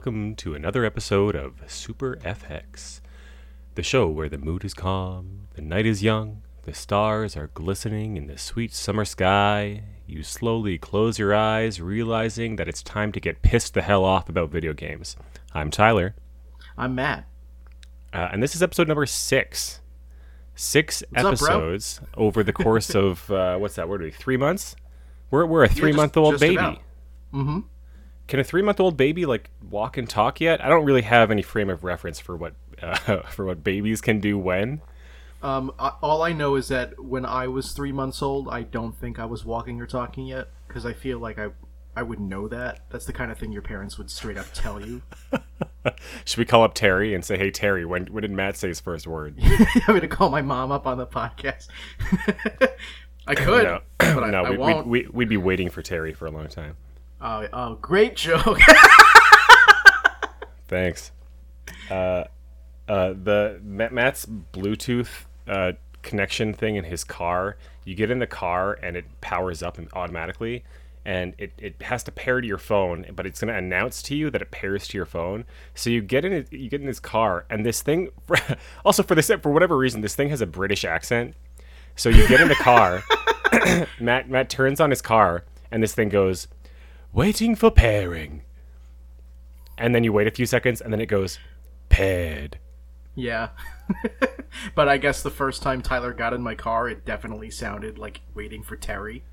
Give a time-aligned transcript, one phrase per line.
[0.00, 3.02] Welcome to another episode of Super FX,
[3.74, 8.16] the show where the mood is calm, the night is young, the stars are glistening
[8.16, 9.82] in the sweet summer sky.
[10.06, 14.30] You slowly close your eyes, realizing that it's time to get pissed the hell off
[14.30, 15.18] about video games.
[15.52, 16.14] I'm Tyler,
[16.78, 17.26] I'm Matt.
[18.14, 19.82] uh, and this is episode number six.
[20.54, 23.86] Six What's up, episodes over the course of uh, what's that?
[23.86, 24.12] What are we?
[24.12, 24.76] Three months?
[25.30, 26.56] We're we're a three month old baby.
[27.34, 27.60] Mm-hmm.
[28.30, 30.64] Can a three month old baby like walk and talk yet?
[30.64, 34.20] I don't really have any frame of reference for what uh, for what babies can
[34.20, 34.82] do when.
[35.42, 39.18] Um, all I know is that when I was three months old, I don't think
[39.18, 41.48] I was walking or talking yet because I feel like I
[41.96, 42.84] I would know that.
[42.90, 45.02] That's the kind of thing your parents would straight up tell you.
[46.24, 48.78] Should we call up Terry and say, "Hey Terry, when when did Matt say his
[48.78, 51.66] first word?" I'm gonna call my mom up on the podcast.
[53.26, 54.86] I could, no, but I, no, I we, won't.
[54.86, 56.76] we'd, we'd, we'd be waiting for Terry for a long time.
[57.22, 58.60] Oh, oh, great joke.
[60.68, 61.12] Thanks.
[61.90, 62.24] Uh,
[62.88, 65.08] uh, the Ma- Matt's Bluetooth
[65.46, 67.56] uh, connection thing in his car.
[67.84, 70.64] You get in the car and it powers up automatically,
[71.04, 74.14] and it, it has to pair to your phone, but it's going to announce to
[74.14, 75.44] you that it pairs to your phone.
[75.74, 78.08] So you get in it, you get in his car, and this thing,
[78.84, 81.34] also for this for whatever reason, this thing has a British accent.
[81.96, 83.02] So you get in the car,
[84.00, 86.48] Matt Matt turns on his car, and this thing goes,
[87.12, 88.42] waiting for pairing
[89.80, 91.38] and then you wait a few seconds, and then it goes
[91.88, 92.58] paired.
[93.14, 93.48] yeah,
[94.74, 98.20] but I guess the first time Tyler got in my car, it definitely sounded like
[98.34, 99.24] waiting for Terry.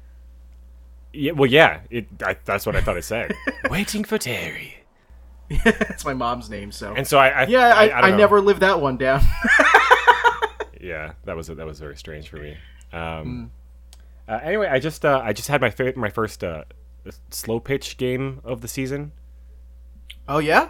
[1.14, 2.08] Yeah, well, yeah, it.
[2.23, 3.33] I, that's what I thought it said.
[3.70, 4.75] waiting for Terry.
[5.64, 8.60] That's my mom's name, so And so I, I yeah, I, I, I, never lived
[8.60, 9.21] that one down.
[10.82, 12.58] Yeah, that was that was very strange for me.
[12.92, 13.52] Um,
[14.27, 14.32] Hmm.
[14.32, 16.66] uh, anyway, I just uh, I just had my fa- my first uh,
[17.32, 19.12] slow pitch game of the season.
[20.28, 20.70] oh yeah,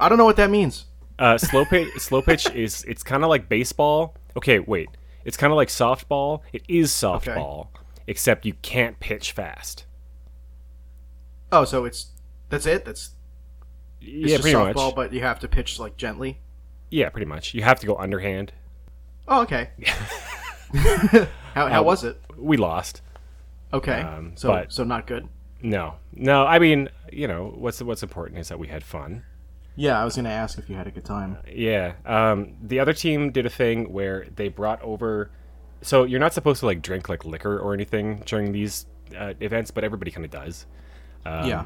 [0.00, 0.86] I don't know what that means.
[1.18, 4.14] Uh, slow pitch slow pitch is it's kind of like baseball.
[4.36, 4.88] Okay, wait,
[5.24, 6.40] it's kind of like softball.
[6.52, 7.68] It is softball,
[8.06, 9.86] except you can't pitch fast.
[11.52, 12.08] Oh, so it's
[12.48, 12.84] that's it.
[12.84, 13.10] That's
[14.00, 14.94] it's yeah, just pretty softball, much.
[14.96, 16.40] but you have to pitch like gently.
[16.90, 17.54] Yeah, pretty much.
[17.54, 18.52] You have to go underhand.
[19.26, 19.70] Oh, okay.
[21.54, 22.20] how how Um, was it?
[22.36, 23.00] We lost.
[23.72, 25.28] Okay, um, so but- so not good.
[25.62, 26.44] No, no.
[26.46, 29.24] I mean, you know, what's what's important is that we had fun.
[29.74, 31.38] Yeah, I was gonna ask if you had a good time.
[31.50, 31.94] Yeah.
[32.04, 35.30] Um, the other team did a thing where they brought over.
[35.82, 39.70] So you're not supposed to like drink like liquor or anything during these uh, events,
[39.70, 40.66] but everybody kind of does.
[41.24, 41.64] Um, yeah.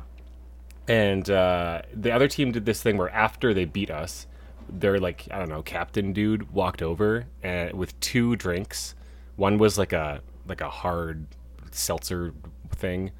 [0.88, 4.26] And uh, the other team did this thing where after they beat us,
[4.68, 8.94] their like I don't know captain dude walked over and with two drinks.
[9.36, 11.26] One was like a like a hard
[11.72, 12.32] seltzer
[12.70, 13.12] thing,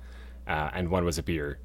[0.47, 1.59] uh, and one was a beer.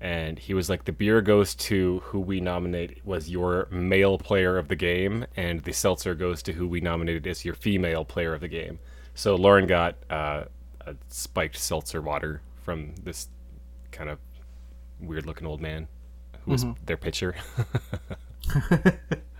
[0.00, 4.58] And he was like, the beer goes to who we nominate was your male player
[4.58, 8.34] of the game, and the seltzer goes to who we nominated as your female player
[8.34, 8.80] of the game.
[9.14, 10.44] So Lauren got uh,
[10.80, 13.28] a spiked seltzer water from this
[13.92, 14.18] kind of
[15.00, 15.86] weird looking old man
[16.44, 17.36] who was their pitcher.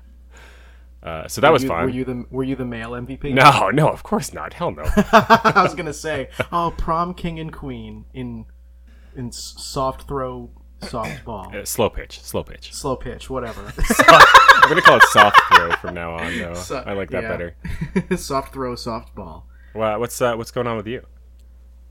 [1.03, 1.85] uh, so that was you, fun.
[1.85, 3.35] Were you the Were you the male MVP?
[3.35, 4.55] no, no, of course not.
[4.55, 4.83] Hell no.
[4.87, 8.47] I was gonna say, oh, prom king and queen in
[9.17, 12.73] in soft throw, softball, Uh, slow pitch, slow pitch.
[12.73, 13.73] slow pitch, whatever.
[14.09, 16.39] I'm gonna call it soft throw from now on.
[16.39, 17.29] Though So- I like that yeah.
[18.01, 18.17] better.
[18.17, 19.45] soft throw, softball.
[19.75, 21.05] Well, what's uh, what's going on with you?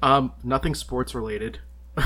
[0.02, 1.60] Um, nothing sports related,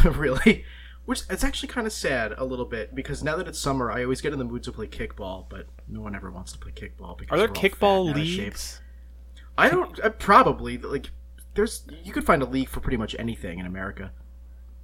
[0.06, 0.66] really.
[1.06, 4.04] Which it's actually kind of sad a little bit because now that it's summer, I
[4.04, 6.72] always get in the mood to play kickball, but no one ever wants to play
[6.72, 7.18] kickball.
[7.18, 8.44] Because Are there we're all fat kickball and out of shape.
[8.46, 8.82] leagues?
[9.58, 10.00] I don't.
[10.00, 11.12] Uh, probably like
[11.54, 14.12] there's you could find a league for pretty much anything in America.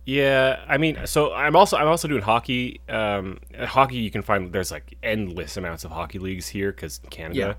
[0.05, 2.81] Yeah, I mean, so I'm also I'm also doing hockey.
[2.89, 7.01] Um, uh, hockey you can find there's like endless amounts of hockey leagues here because
[7.09, 7.57] Canada.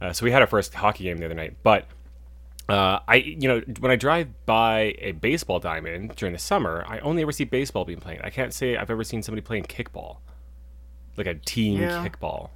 [0.00, 1.86] Uh, so we had our first hockey game the other night, but
[2.70, 6.98] uh, I you know when I drive by a baseball diamond during the summer, I
[7.00, 8.20] only ever see baseball being played.
[8.22, 10.18] I can't say I've ever seen somebody playing kickball,
[11.16, 12.06] like a team Yeah.
[12.06, 12.50] kickball.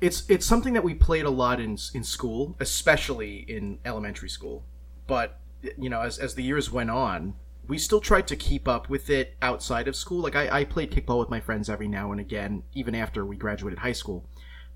[0.00, 4.64] It's it's something that we played a lot in in school, especially in elementary school.
[5.06, 5.38] But
[5.78, 7.34] you know, as as the years went on,
[7.66, 10.20] we still tried to keep up with it outside of school.
[10.22, 13.36] Like I, I played kickball with my friends every now and again, even after we
[13.36, 14.24] graduated high school.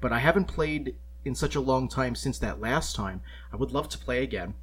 [0.00, 3.20] But I haven't played in such a long time since that last time.
[3.52, 4.54] I would love to play again.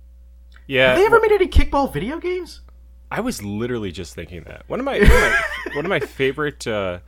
[0.67, 2.61] Yeah, Have they ever made any kickball video games?
[3.09, 4.63] I was literally just thinking that.
[4.67, 5.41] One of my one of my,
[5.75, 6.99] one of my favorite uh,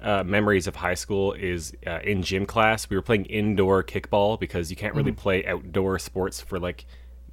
[0.00, 2.88] uh, memories of high school is uh, in gym class.
[2.90, 6.84] We were playing indoor kickball because you can't really play outdoor sports for like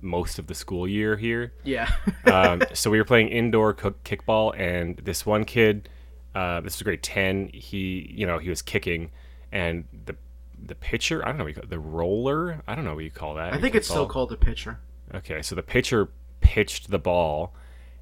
[0.02, 1.54] most of the school year here.
[1.64, 1.92] Yeah.
[2.26, 5.90] Um, so we were playing indoor cook kickball, and this one kid
[6.34, 7.50] Uh, this was grade ten.
[7.54, 9.12] He, you know, he was kicking,
[9.52, 10.16] and the
[10.68, 11.24] the pitcher.
[11.24, 12.62] I don't know what you call it, the roller.
[12.68, 13.54] I don't know what you call that.
[13.54, 14.80] I think it's still called the pitcher.
[15.14, 16.10] Okay, so the pitcher
[16.42, 17.54] pitched the ball,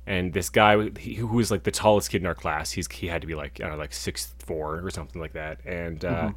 [0.05, 3.07] and this guy he, who was like the tallest kid in our class, he's he
[3.07, 6.03] had to be like I don't know, like six four or something like that, and
[6.05, 6.31] uh,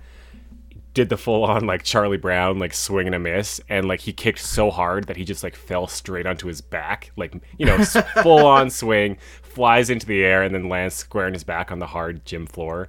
[0.97, 4.13] did the full on like Charlie Brown like swing and a miss, and like he
[4.13, 7.85] kicked so hard that he just like fell straight onto his back, like you know
[8.23, 11.79] full on swing, flies into the air, and then lands square in his back on
[11.79, 12.89] the hard gym floor.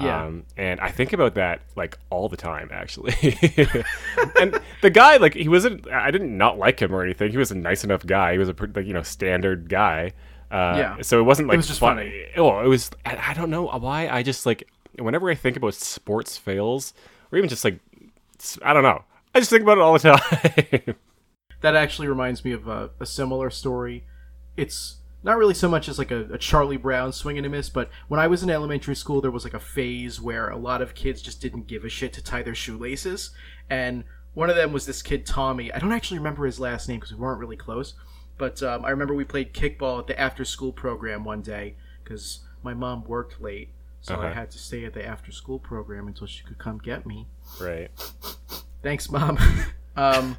[0.00, 0.24] Yeah.
[0.26, 3.14] Um, and I think about that like all the time, actually.
[4.40, 5.88] and the guy, like, he wasn't.
[5.90, 7.30] I didn't not like him or anything.
[7.30, 8.32] He was a nice enough guy.
[8.32, 10.12] He was a pretty, like, you know, standard guy.
[10.50, 10.96] Uh, Yeah.
[11.02, 12.26] So it wasn't like it was just fun- funny.
[12.36, 12.90] Oh, it was.
[13.04, 14.08] I, I don't know why.
[14.08, 14.68] I just like
[14.98, 16.94] whenever I think about sports fails,
[17.32, 17.78] or even just like,
[18.62, 19.04] I don't know.
[19.34, 20.94] I just think about it all the time.
[21.60, 24.04] That actually reminds me of a, a similar story.
[24.56, 27.68] It's not really so much as like a, a Charlie Brown swing and a miss,
[27.68, 30.80] but when I was in elementary school, there was like a phase where a lot
[30.82, 33.30] of kids just didn't give a shit to tie their shoelaces,
[33.68, 34.04] and
[34.34, 35.72] one of them was this kid Tommy.
[35.72, 37.94] I don't actually remember his last name because we weren't really close,
[38.36, 41.74] but um, I remember we played kickball at the after-school program one day
[42.04, 44.34] because my mom worked late, so I Uh-huh.
[44.34, 47.26] had to stay at the after-school program until she could come get me.
[47.60, 47.90] right.
[48.82, 49.36] Thanks, mom.
[49.96, 50.36] um,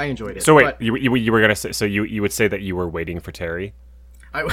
[0.00, 0.42] I enjoyed it.
[0.42, 2.74] So wait, you, you you were gonna say so you you would say that you
[2.74, 3.74] were waiting for Terry?
[4.32, 4.48] I,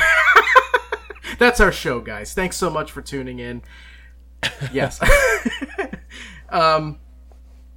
[1.39, 2.33] that's our show, guys.
[2.33, 3.61] Thanks so much for tuning in.
[4.73, 4.99] Yes.
[6.49, 6.99] um,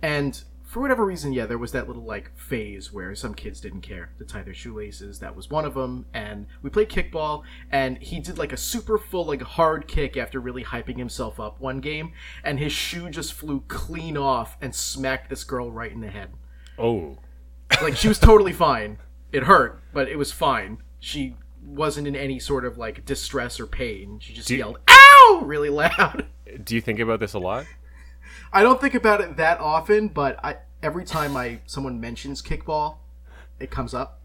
[0.03, 3.83] and for whatever reason, yeah, there was that little like phase where some kids didn't
[3.83, 5.21] care to tie their shoelaces.
[5.21, 6.07] That was one of them.
[6.13, 10.41] And we played kickball, and he did like a super full, like hard kick after
[10.41, 15.31] really hyping himself up one game, and his shoe just flew clean off and smacked
[15.31, 16.31] this girl right in the head.
[16.77, 17.19] Oh.
[17.83, 18.99] Like she was totally fine.
[19.33, 20.79] It hurt, but it was fine.
[20.99, 24.19] She wasn't in any sort of like distress or pain.
[24.21, 26.27] She just you- yelled "ow" really loud.
[26.65, 27.65] Do you think about this a lot?
[28.53, 32.97] I don't think about it that often, but I every time I someone mentions kickball,
[33.61, 34.17] it comes up.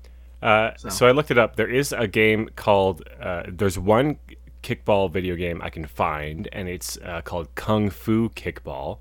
[0.41, 1.07] Uh, so.
[1.07, 1.55] I looked it up.
[1.55, 3.07] There is a game called.
[3.21, 4.19] Uh, there's one
[4.63, 8.97] kickball video game I can find, and it's uh, called Kung Fu Kickball.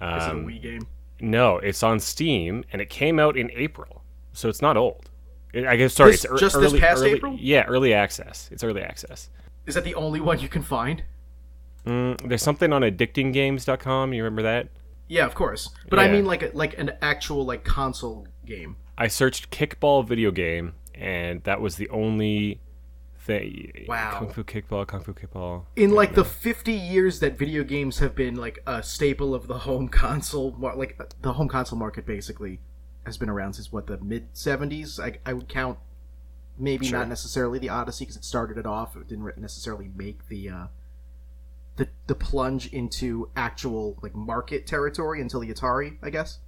[0.00, 0.86] Is Um, it a Wii game?
[1.22, 4.02] No, it's on Steam, and it came out in April,
[4.32, 5.08] so it's not old.
[5.54, 7.36] I guess sorry, This- it's just this past early- April?
[7.38, 8.48] Yeah, early access.
[8.52, 9.30] It's early access.
[9.66, 11.04] Is that the only one you can find?
[11.86, 14.12] Mm, there's something on addictinggames.com.
[14.12, 14.68] You remember that?
[15.08, 15.70] Yeah, of course.
[15.88, 18.76] But I mean like a, like an actual like console game.
[18.98, 22.60] I searched kickball video game, and that was the only
[23.22, 23.84] thing.
[23.88, 24.16] Wow.
[24.18, 25.64] Kung Fu Kickball, Kung Fu Kickball.
[25.76, 29.58] in like the 50 years that video games have been like a staple of the
[29.58, 32.58] home console like the home console market basically
[33.06, 35.78] has been around since what the mid 70s I, I would count
[36.58, 36.98] maybe Sure.
[36.98, 40.66] not necessarily the odyssey because it started it off it didn't necessarily make the uh
[41.76, 46.38] the, the plunge into actual like market territory until the atari i guess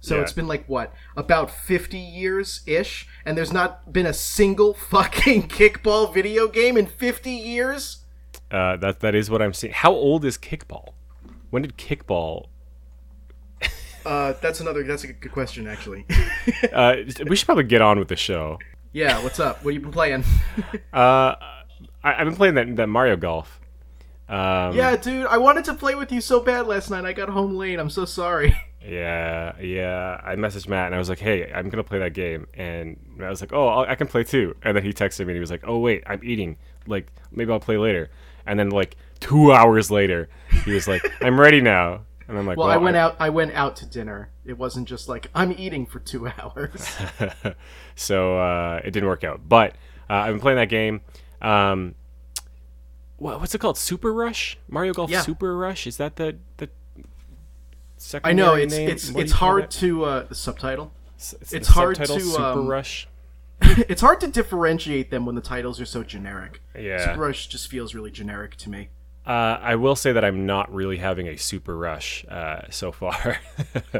[0.00, 0.22] so Yeah.
[0.22, 5.48] it's been like what about 50 years ish and there's not been a single fucking
[5.48, 8.04] kickball video game in 50 years
[8.50, 9.72] Uh, that that is what I'm seeing.
[9.72, 10.94] How old is kickball?
[11.50, 12.46] When did kickball?
[14.06, 14.82] Uh, that's another.
[14.82, 16.06] That's a good question, actually.
[16.72, 16.96] Uh,
[17.28, 18.58] we should probably get on with the show.
[18.92, 19.62] yeah, what's up?
[19.62, 20.24] What have you been playing?
[20.92, 21.34] Uh,
[22.02, 23.60] I, I've been playing that that Mario Golf.
[24.28, 27.04] Um, yeah, dude, I wanted to play with you so bad last night.
[27.04, 27.78] I got home late.
[27.78, 28.56] I'm so sorry.
[28.82, 30.20] Yeah, yeah.
[30.24, 33.28] I messaged Matt and I was like, "Hey, I'm gonna play that game," and I
[33.28, 35.40] was like, "Oh, I'll, I can play too." And then he texted me and he
[35.40, 36.56] was like, "Oh wait, I'm eating.
[36.86, 38.10] Like maybe I'll play later."
[38.46, 40.28] And then like two hours later,
[40.64, 43.16] he was like, "I'm ready now." And I'm like, Well, I went out.
[43.18, 44.30] I went out to dinner.
[44.44, 46.96] It wasn't just like I'm eating for two hours.
[47.96, 49.48] so uh, it didn't work out.
[49.48, 49.72] But
[50.08, 51.00] uh, I've been playing that game.
[51.42, 51.96] Um,
[53.16, 53.76] what, what's it called?
[53.76, 54.56] Super Rush?
[54.68, 55.22] Mario Golf Yeah.
[55.22, 55.86] Super Rush?
[55.86, 56.70] Is that the the?
[58.24, 58.88] I know it's name?
[58.88, 59.70] it's What it's hard it?
[59.72, 60.92] to uh, the subtitle.
[61.16, 63.08] It's, it's hard subtitle, to, Super um, Rush.
[63.62, 66.62] it's hard to differentiate them when the titles are so generic.
[66.78, 67.04] Yeah.
[67.04, 68.88] Super Rush just feels really generic to me.
[69.26, 73.38] Uh, I will say that I'm not really having a super rush uh, so far.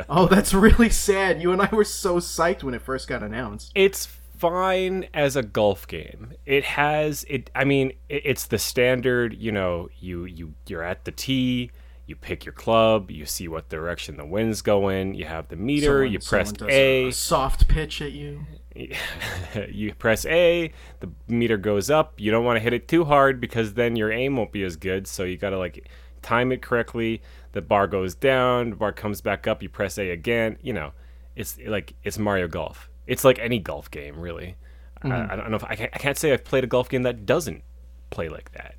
[0.09, 1.41] Oh, that's really sad.
[1.43, 3.71] You and I were so psyched when it first got announced.
[3.75, 4.07] it's
[4.39, 6.33] fine as a golf game.
[6.47, 7.51] It has it.
[7.55, 9.37] I mean, it, it's the standard.
[9.37, 11.71] You know, you you you're at the tee.
[12.11, 13.09] You pick your club.
[13.13, 15.15] You see what direction the wind's going.
[15.15, 16.03] You have the meter.
[16.03, 17.07] Someone- you press A.
[17.07, 18.47] a soft pitch at you.
[19.71, 22.15] you press A, the meter goes up.
[22.19, 24.75] You don't want to hit it too hard because then your aim won't be as
[24.75, 25.07] good.
[25.07, 25.89] So you got to like
[26.21, 27.23] time it correctly.
[27.53, 29.63] The bar goes down, the bar comes back up.
[29.63, 30.59] You press A again.
[30.63, 30.93] You know,
[31.37, 32.91] it's like it's Mario Golf.
[33.07, 34.57] It's like any golf game, really.
[35.03, 35.33] I, mm-hmm.
[35.33, 37.25] I don't know if I can't, I can't say I've played a golf game that
[37.25, 37.63] doesn't
[38.11, 38.75] play like that.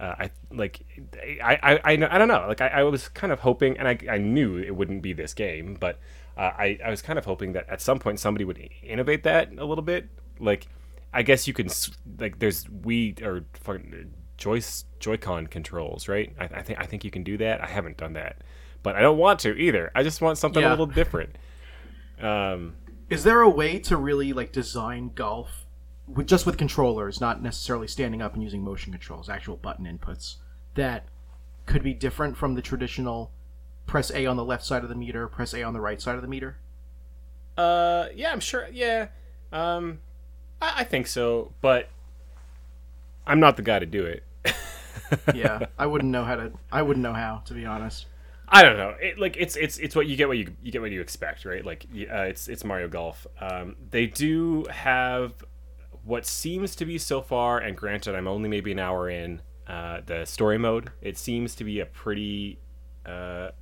[0.00, 0.84] Uh, I like
[1.42, 2.44] I, I I I don't know.
[2.48, 5.34] Like I, I was kind of hoping and I, I knew it wouldn't be this
[5.34, 6.00] game but
[6.36, 9.52] uh, I I was kind of hoping that at some point somebody would innovate that
[9.56, 10.08] a little bit.
[10.40, 10.66] Like
[11.12, 11.68] I guess you can
[12.18, 13.44] like there's Wii or
[14.36, 16.34] Joyce Joy-Con controls right?
[16.40, 17.62] I, I think I think you can do that.
[17.62, 18.38] I haven't done that
[18.82, 19.92] but I don't want to either.
[19.94, 21.36] I just want something a little different.
[22.20, 22.74] Um
[23.08, 25.63] Is there a way to really like design golf
[26.06, 30.36] with just with controllers, not necessarily standing up and using motion controls, actual button inputs
[30.74, 31.06] that
[31.66, 33.30] could be different from the traditional
[33.86, 36.16] press A on the left side of the meter, press A on the right side
[36.16, 36.58] of the meter?
[37.56, 38.68] Uh, yeah, I'm sure.
[38.72, 39.08] Yeah,
[39.52, 40.00] um,
[40.60, 41.88] I, I think so, but
[43.26, 44.22] I'm not the guy to do it.
[45.34, 46.52] Yeah, I wouldn't know how to.
[46.72, 48.06] I wouldn't know how, to be honest.
[48.48, 48.94] I don't know.
[49.00, 51.44] It, like it's it's it's what you get what you you get what you expect,
[51.44, 51.64] right?
[51.64, 53.26] Like uh, it's it's Mario Golf.
[53.40, 55.32] Um, they do have
[56.04, 59.40] what seems to be so far, and granted, I'm only maybe an hour in.
[59.66, 60.90] Uh, the story mode.
[61.00, 62.58] It seems to be a pretty
[63.06, 63.52] uh,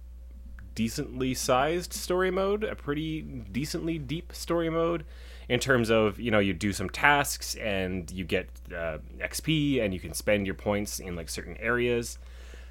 [0.75, 5.05] decently sized story mode, a pretty decently deep story mode
[5.49, 9.95] in terms of, you know, you do some tasks and you get uh, XP and
[9.95, 12.19] you can spend your points in like certain areas.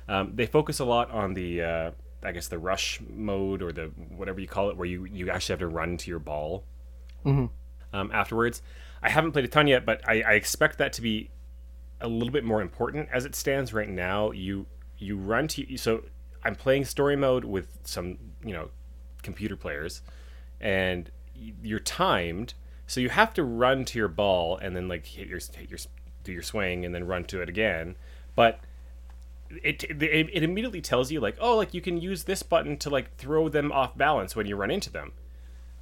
[0.10, 1.92] Um, they focus a lot on the, uh,
[2.24, 5.54] I guess, the rush mode or the whatever you call it, where you, you actually
[5.54, 6.66] have to run to your ball
[7.94, 8.62] um, afterwards.
[9.02, 11.30] I haven't played a ton yet, but I, I expect that to be
[12.00, 14.32] a little bit more important as it stands right now.
[14.32, 14.66] You
[14.98, 16.04] you run to so
[16.44, 18.70] I'm playing story mode with some you know
[19.24, 20.02] computer players,
[20.60, 22.54] and you're timed,
[22.88, 25.80] so you have to run to your ball and then like hit your hit your
[26.24, 27.96] do your swing and then run to it again,
[28.36, 28.60] but.
[29.66, 32.90] It, it it immediately tells you like oh like you can use this button to
[32.90, 35.12] like throw them off balance when you run into them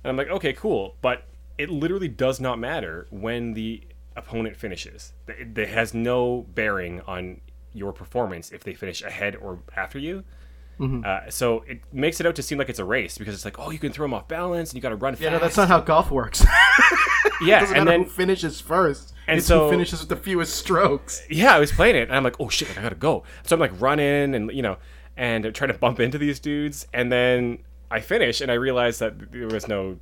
[0.04, 0.96] and I'm like, okay, cool.
[1.02, 1.24] But
[1.60, 3.84] it literally does not matter when the
[4.16, 5.14] opponent finishes.
[5.28, 7.42] It, it has no bearing on
[7.74, 10.24] your performance if they finish ahead or after you.
[10.82, 13.60] Uh, so it makes it out to seem like it's a race because it's like,
[13.60, 15.24] oh, you can throw them off balance and you got to run fast.
[15.24, 16.42] Yeah, no, that's not how golf works.
[17.42, 19.14] yeah, doesn't and matter then who finishes first.
[19.28, 21.22] and it's so- who finishes with the fewest strokes.
[21.30, 23.24] yeah, I was playing it and I'm like, oh shit, I gotta go.
[23.44, 24.78] So I'm like running and you know,
[25.18, 27.60] and trying to bump into these dudes, and then
[27.92, 30.00] I finish and I realize that there was no,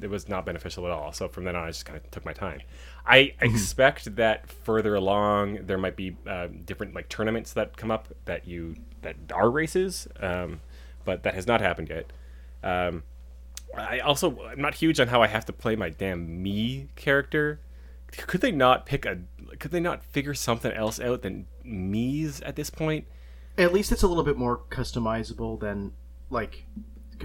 [0.00, 1.12] it was not beneficial at all.
[1.12, 2.60] So from then on, I just kind of took my time.
[3.06, 8.08] I expect that further along there might be uh, different like tournaments that come up
[8.24, 10.60] that you that are races, um,
[11.04, 12.12] but that has not happened yet.
[12.62, 13.02] Um,
[13.76, 17.60] I also I'm not huge on how I have to play my damn Mii character.
[18.12, 19.18] Could they not pick a?
[19.58, 23.06] Could they not figure something else out than Miis at this point?
[23.58, 25.92] At least it's a little bit more customizable than
[26.30, 26.66] like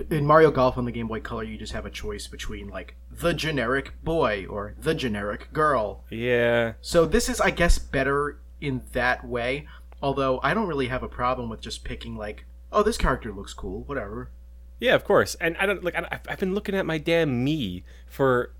[0.09, 1.43] in Mario Golf on the Game Boy Color.
[1.43, 6.03] You just have a choice between like the generic boy or the generic girl.
[6.09, 9.67] Yeah, So this is, I guess, better in that way.
[10.01, 13.53] Although I don't really have a problem with just picking like, oh, this character looks
[13.53, 14.31] cool, whatever.
[14.79, 15.35] yeah, of course.
[15.35, 15.95] And I don't like.
[15.95, 18.53] I, I've- I've been looking at my damn Mii for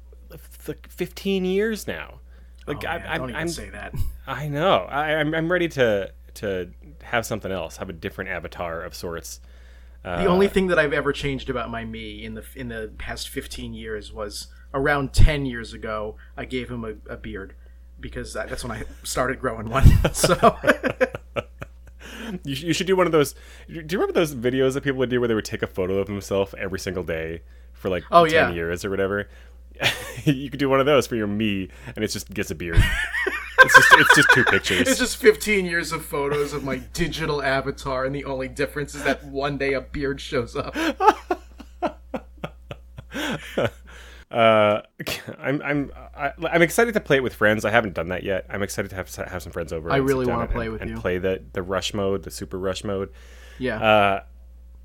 [0.67, 2.19] like 15 years now.
[2.67, 3.93] Like Oh, I, man, I'm, don't even I'm, say that.
[4.27, 4.85] I know.
[4.89, 6.71] I, I'm, I'm ready to to
[7.03, 9.39] have something else, have a different avatar of sorts.
[10.03, 12.91] The only uh, thing that I've ever changed about my Mii in the in the
[12.97, 16.15] past 15 years was around 10 years ago.
[16.37, 17.53] I gave him a, a beard
[17.99, 19.83] because that, that's when I started growing one.
[20.13, 20.35] So
[22.43, 23.33] You, you should do one of those.
[23.67, 25.97] Do you remember those videos that people would do where they would take a photo
[25.97, 27.41] of himself every single day
[27.73, 28.51] for like Oh, 10 yeah.
[28.53, 29.27] years or whatever?
[30.25, 32.83] you could do one of those for your Mii, and it just gets a beard.
[33.63, 34.87] It's just it's just two pictures.
[34.87, 39.03] it's just 15 years of photos of my digital avatar, and the only difference is
[39.03, 40.75] that one day a beard shows up.
[44.31, 44.83] Uh,
[45.39, 47.65] I'm I'm I, I'm excited to play it with friends.
[47.65, 48.45] I haven't done that yet.
[48.47, 49.91] I'm excited to have have some friends over.
[49.91, 50.97] I really wanna and- play with and you.
[50.97, 53.09] play the the rush mode, the super rush mode.
[53.57, 53.81] Yeah.
[53.83, 54.23] Uh,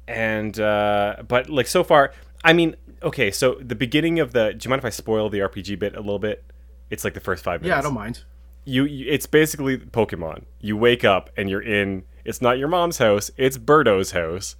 [0.08, 3.30] and uh, but like so far, I mean, okay.
[3.30, 4.54] So the beginning of the.
[4.54, 6.42] Do you mind if I spoil the RPG bit a little bit?
[6.88, 7.74] It's like the first five minutes.
[7.74, 8.24] yeah, I don't mind.
[8.64, 10.44] You, you it's basically Pokemon.
[10.60, 14.56] You wake up and you're in it's not your mom's house, it's Birdo's house.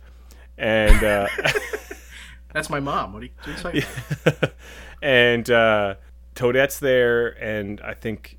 [0.57, 1.29] And uh
[2.53, 3.13] That's my mom.
[3.13, 3.83] What are you, what are you talking
[4.27, 4.53] about?
[5.03, 5.95] and uh
[6.35, 8.39] Toadette's there and I think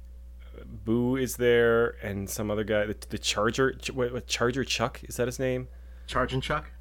[0.66, 5.02] Boo is there and some other guy the, the Charger Ch- what, what Charger Chuck
[5.04, 5.68] is that his name?
[6.08, 6.72] Charging Chuck?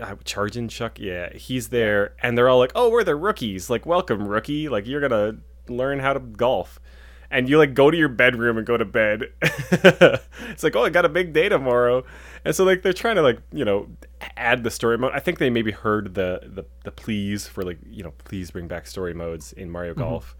[0.00, 3.68] uh, Chargin Chuck, yeah, he's there, and they're all like, "Oh, we're the rookies.
[3.68, 4.68] Like, welcome, rookie.
[4.68, 5.36] Like, you're gonna
[5.68, 6.80] learn how to golf."
[7.30, 9.24] And you like go to your bedroom and go to bed.
[9.42, 12.04] it's like, oh, I got a big day tomorrow,
[12.44, 13.88] and so like they're trying to like you know
[14.36, 15.12] add the story mode.
[15.12, 18.68] I think they maybe heard the the, the pleas for like you know please bring
[18.68, 20.36] back story modes in Mario Golf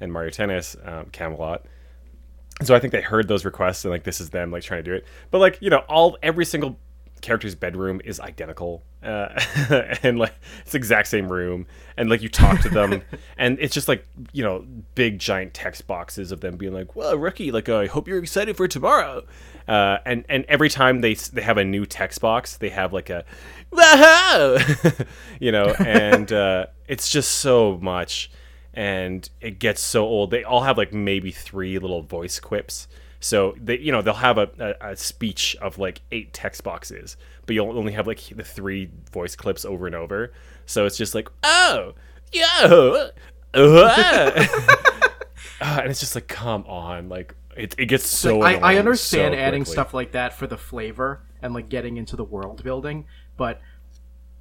[0.00, 1.66] and Mario Tennis, um, Camelot.
[2.62, 4.90] so I think they heard those requests and like this is them like trying to
[4.90, 5.04] do it.
[5.30, 6.78] But like you know, all every single
[7.20, 9.28] character's bedroom is identical, uh,
[10.02, 13.02] and like it's the exact same room, and like you talk to them,
[13.38, 17.16] and it's just like you know big giant text boxes of them being like, "Well,
[17.16, 19.24] rookie, like uh, I hope you're excited for tomorrow,"
[19.68, 23.10] uh, and and every time they they have a new text box, they have like
[23.10, 23.24] a,
[25.40, 28.30] you know, and uh, it's just so much
[28.74, 30.30] and it gets so old.
[30.30, 32.86] They all have like maybe three little voice quips.
[33.20, 37.18] So they, you know, they'll have a, a, a, speech of like eight text boxes,
[37.44, 40.32] but you'll only have like the three voice clips over and over.
[40.64, 41.92] So it's just like, oh,
[42.32, 43.10] yo,
[43.52, 44.46] uh,
[45.60, 48.38] and it's just like, come on, like it, it gets so.
[48.38, 51.98] Like, I, I understand so adding stuff like that for the flavor and like getting
[51.98, 53.60] into the world building, but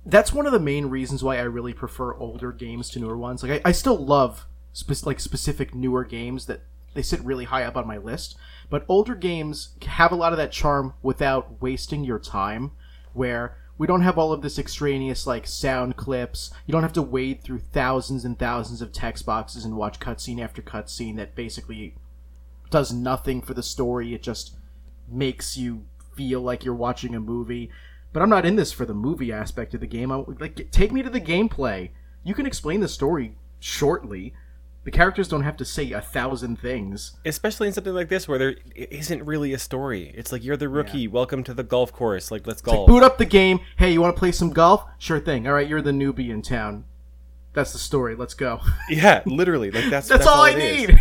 [0.06, 3.44] that's one of the main reasons why I really prefer older games to newer ones.
[3.44, 6.62] Like I, I still love spe- like specific newer games that
[6.94, 8.38] they sit really high up on my list,
[8.70, 12.72] but older games have a lot of that charm without wasting your time.
[13.14, 16.52] Where we don't have all of this extraneous like sound clips.
[16.68, 20.44] You don't have to wade through thousands and thousands of text boxes and watch cutscene
[20.44, 21.96] after cutscene that basically
[22.70, 24.14] does nothing for the story.
[24.14, 24.56] It just
[25.08, 25.86] makes you
[26.16, 27.72] feel like you're watching a movie.
[28.12, 30.12] But I'm not in this for the movie aspect of the game.
[30.12, 31.92] I, like, take me to the gameplay.
[32.24, 34.34] You can explain the story shortly.
[34.90, 37.16] The characters don't have to say a thousand things.
[37.24, 40.12] Especially in something like this where there isn't really a story.
[40.16, 41.02] It's like you're the rookie.
[41.02, 41.12] Yeah.
[41.12, 42.32] Welcome to the golf course.
[42.32, 42.80] Like let's golf.
[42.80, 43.60] Like, boot up the game.
[43.78, 44.84] Hey, you want to play some golf?
[44.98, 45.46] Sure thing.
[45.46, 46.86] All right, you're the newbie in town.
[47.54, 48.16] That's the story.
[48.16, 48.62] Let's go.
[48.90, 49.70] yeah, literally.
[49.70, 51.00] Like that's that's, that's all, all I need.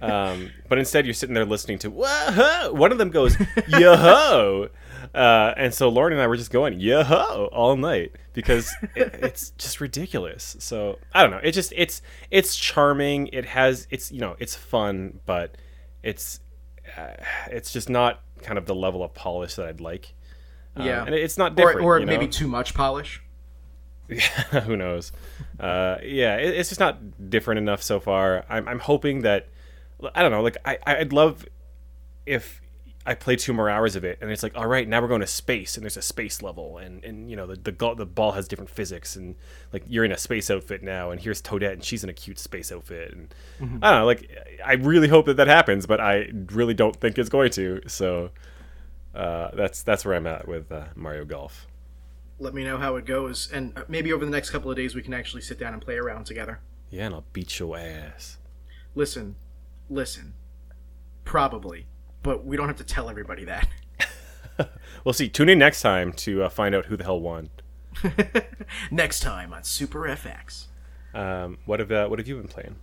[0.00, 2.72] um, but instead, you're sitting there listening to whoa.
[2.72, 3.36] One of them goes
[3.68, 4.70] yo
[5.14, 9.50] uh, and so Lauren and I were just going yo all night because it, it's
[9.50, 10.56] just ridiculous.
[10.58, 11.40] So I don't know.
[11.42, 13.28] It just it's it's charming.
[13.28, 15.56] It has it's you know it's fun, but
[16.02, 16.40] it's
[16.96, 17.14] uh,
[17.50, 20.14] it's just not kind of the level of polish that I'd like.
[20.78, 22.12] Uh, yeah, and it's not different, or, or you know?
[22.12, 23.22] maybe too much polish.
[24.08, 24.20] Yeah,
[24.60, 25.12] who knows?
[25.58, 28.44] Uh, yeah, it, it's just not different enough so far.
[28.48, 29.48] I'm, I'm hoping that
[30.14, 30.42] I don't know.
[30.42, 31.46] Like I, I'd love
[32.24, 32.60] if
[33.06, 35.20] I play two more hours of it, and it's like, all right, now we're going
[35.20, 38.32] to space, and there's a space level, and and you know the the, the ball
[38.32, 39.36] has different physics, and
[39.72, 42.38] like you're in a space outfit now, and here's Toadette, and she's in a cute
[42.38, 43.78] space outfit, and mm-hmm.
[43.82, 44.28] I don't know, like
[44.64, 47.80] I really hope that that happens, but I really don't think it's going to.
[47.86, 48.30] So
[49.14, 51.68] uh, that's that's where I'm at with uh, Mario Golf.
[52.40, 54.96] Let me know how it goes, and uh, maybe over the next couple of days
[54.96, 56.58] we can actually sit down and play around together.
[56.90, 58.38] Yeah, and I'll beat your ass.
[58.96, 59.36] Listen,
[59.88, 60.34] listen,
[61.24, 61.86] probably
[62.26, 63.68] but we don't have to tell everybody that.
[65.04, 65.28] we'll see.
[65.28, 67.50] Tune in next time to uh, find out who the hell won.
[68.90, 70.64] next time on Super FX.
[71.14, 72.76] Um, what have uh, what have you been playing?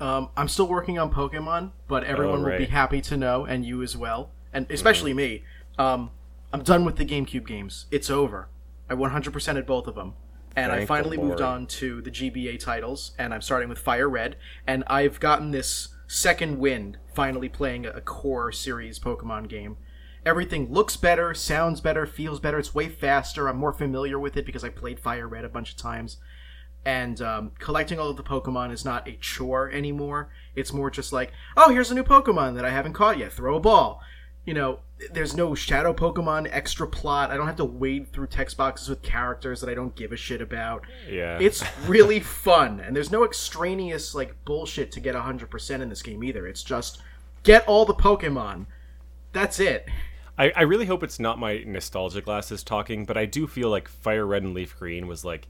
[0.00, 2.52] Um, I'm still working on Pokemon, but everyone oh, right.
[2.52, 5.18] will be happy to know, and you as well, and especially mm-hmm.
[5.18, 5.44] me.
[5.78, 6.10] Um,
[6.50, 7.84] I'm done with the GameCube games.
[7.90, 8.48] It's over.
[8.88, 10.14] I 100%ed both of them,
[10.56, 14.08] and Thank I finally moved on to the GBA titles, and I'm starting with Fire
[14.08, 19.76] Red, and I've gotten this second wind finally playing a core series Pokemon game.
[20.26, 22.58] Everything looks better, sounds better, feels better.
[22.58, 23.46] It's way faster.
[23.46, 26.16] I'm more familiar with it because I played Fire Red a bunch of times.
[26.84, 30.30] And um, collecting all of the Pokemon is not a chore anymore.
[30.56, 33.32] It's more just like, oh, here's a new Pokemon that I haven't caught yet.
[33.32, 34.00] Throw a ball
[34.48, 34.78] you know,
[35.12, 37.30] there's no shadow Pokemon extra plot.
[37.30, 40.16] I don't have to wade through text boxes with characters that I don't give a
[40.16, 40.86] shit about.
[41.06, 41.38] Yeah.
[41.38, 42.80] It's really fun.
[42.80, 46.46] And there's no extraneous, like, bullshit to get 100% in this game either.
[46.46, 47.02] It's just
[47.42, 48.64] get all the Pokemon.
[49.34, 49.86] That's it.
[50.38, 53.86] I, I really hope it's not my nostalgia glasses talking, but I do feel like
[53.86, 55.46] Fire Red and Leaf Green was like,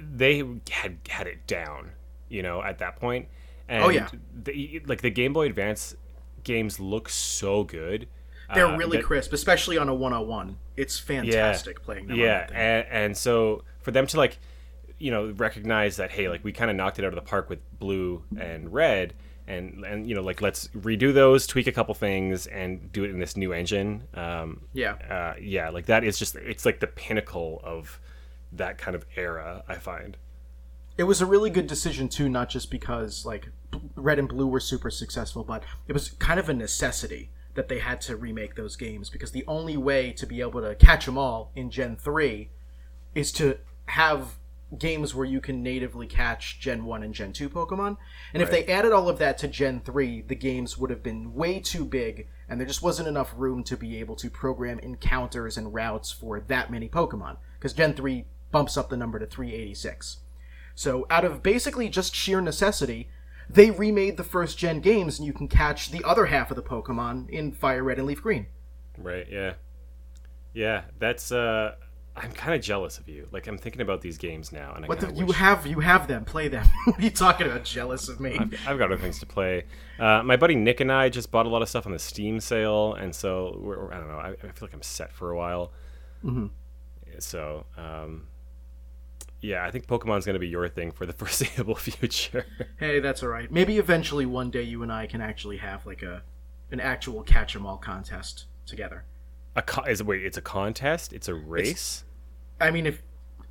[0.00, 0.38] they
[0.72, 1.92] had had it down,
[2.28, 3.28] you know, at that point.
[3.68, 4.08] And oh, yeah.
[4.34, 5.94] The, like, the Game Boy Advance
[6.44, 8.08] games look so good.
[8.54, 10.56] They're uh, really that, crisp, especially on a 101.
[10.76, 12.18] It's fantastic yeah, playing them.
[12.18, 14.38] Yeah, and, and so for them to like,
[14.98, 17.48] you know, recognize that hey, like we kind of knocked it out of the park
[17.48, 19.14] with blue and red,
[19.46, 23.10] and and you know like let's redo those, tweak a couple things, and do it
[23.10, 24.02] in this new engine.
[24.14, 28.00] Um, yeah, uh, yeah, like that is just it's like the pinnacle of
[28.52, 29.62] that kind of era.
[29.68, 30.16] I find
[31.00, 33.48] it was a really good decision too, not just because like
[33.96, 37.78] red and blue were super successful, but it was kind of a necessity that they
[37.78, 41.16] had to remake those games because the only way to be able to catch them
[41.16, 42.50] all in Gen 3
[43.14, 44.36] is to have
[44.76, 47.96] games where you can natively catch Gen 1 and Gen 2 Pokemon.
[48.34, 48.42] And right.
[48.42, 51.60] if they added all of that to Gen 3, the games would have been way
[51.60, 55.72] too big and there just wasn't enough room to be able to program encounters and
[55.72, 60.18] routes for that many Pokemon because Gen 3 bumps up the number to 386.
[60.80, 63.10] So, out of basically just sheer necessity,
[63.50, 66.62] they remade the first gen games, and you can catch the other half of the
[66.62, 68.46] Pokemon in Fire Red and Leaf Green.
[68.96, 69.26] Right.
[69.30, 69.52] Yeah.
[70.54, 70.84] Yeah.
[70.98, 71.32] That's.
[71.32, 71.74] uh
[72.16, 73.28] I'm kind of jealous of you.
[73.30, 75.80] Like I'm thinking about these games now, and I What the, you wish- have you
[75.80, 76.66] have them play them.
[76.86, 77.64] what are you talking about?
[77.64, 78.38] Jealous of me?
[78.40, 79.64] I've, I've got other things to play.
[79.98, 82.40] Uh, my buddy Nick and I just bought a lot of stuff on the Steam
[82.40, 84.16] sale, and so I don't know.
[84.18, 85.72] I, I feel like I'm set for a while.
[86.24, 86.46] Mm-hmm.
[87.18, 88.28] So, um,
[89.40, 92.44] yeah, I think Pokemon's going to be your thing for the foreseeable future.
[92.78, 93.50] Hey, that's all right.
[93.50, 96.22] Maybe eventually one day you and I can actually have like a
[96.70, 99.04] an actual catch 'em all contest together.
[99.56, 101.12] a co- is wait, it's a contest.
[101.12, 102.04] It's a race.
[102.60, 103.02] I mean, if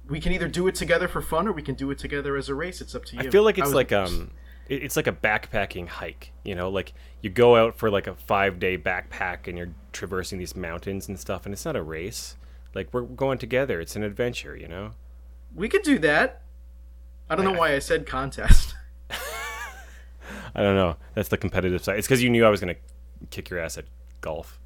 [0.07, 2.47] we can either do it together for fun or we can do it together as
[2.49, 3.21] a race, it's up to you.
[3.23, 4.31] I feel like it's like um,
[4.69, 6.31] it's like a backpacking hike.
[6.43, 10.39] You know, like you go out for like a five day backpack and you're traversing
[10.39, 12.37] these mountains and stuff, and it's not a race.
[12.73, 13.81] Like we're going together.
[13.81, 14.55] It's an adventure.
[14.55, 14.91] You know.
[15.55, 16.41] We could do that.
[17.29, 18.75] I don't know why I said contest.
[20.55, 20.97] I don't know.
[21.13, 21.99] That's the competitive side.
[21.99, 22.75] It's because you knew I was gonna
[23.29, 23.85] kick your ass at
[24.21, 24.59] golf.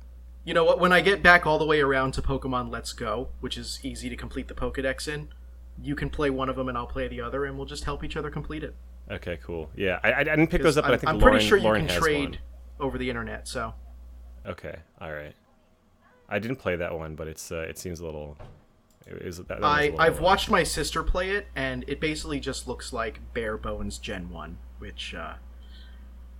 [0.45, 0.79] You know what?
[0.79, 4.09] When I get back all the way around to Pokemon Let's Go, which is easy
[4.09, 5.29] to complete the Pokedex in,
[5.81, 8.03] you can play one of them and I'll play the other, and we'll just help
[8.03, 8.75] each other complete it.
[9.11, 9.69] Okay, cool.
[9.75, 11.57] Yeah, I, I didn't pick those up, but I'm, I think I'm Lauren, pretty sure
[11.57, 12.39] you Lauren can trade
[12.79, 13.47] over the internet.
[13.47, 13.73] So.
[14.45, 15.35] Okay, all right.
[16.29, 18.37] I didn't play that one, but it's uh, it seems a little.
[19.07, 22.93] Is, that, that I I've watched my sister play it, and it basically just looks
[22.93, 25.33] like bare bones Gen One, which uh,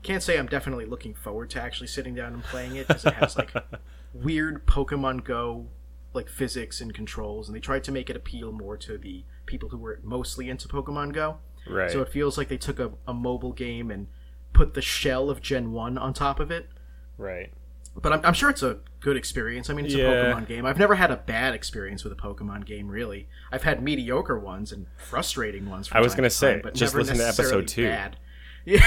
[0.01, 3.13] can't say I'm definitely looking forward to actually sitting down and playing it because it
[3.15, 3.53] has like
[4.13, 5.67] weird Pokemon Go
[6.13, 9.69] like physics and controls, and they tried to make it appeal more to the people
[9.69, 11.37] who were mostly into Pokemon Go.
[11.67, 11.91] right.
[11.91, 14.07] So it feels like they took a, a mobile game and
[14.53, 16.69] put the shell of Gen 1 on top of it.
[17.17, 17.51] right.
[17.95, 19.69] But I'm, I'm sure it's a good experience.
[19.69, 20.05] I mean, it's Yeah.
[20.09, 20.65] a Pokemon game.
[20.65, 23.27] I've never had a bad experience with a Pokemon game, really.
[23.51, 25.89] I've had mediocre ones and frustrating ones.
[25.91, 27.85] I was gonna say, time, but just listen to episode two.
[27.87, 28.17] Bad.
[28.65, 28.81] Yeah,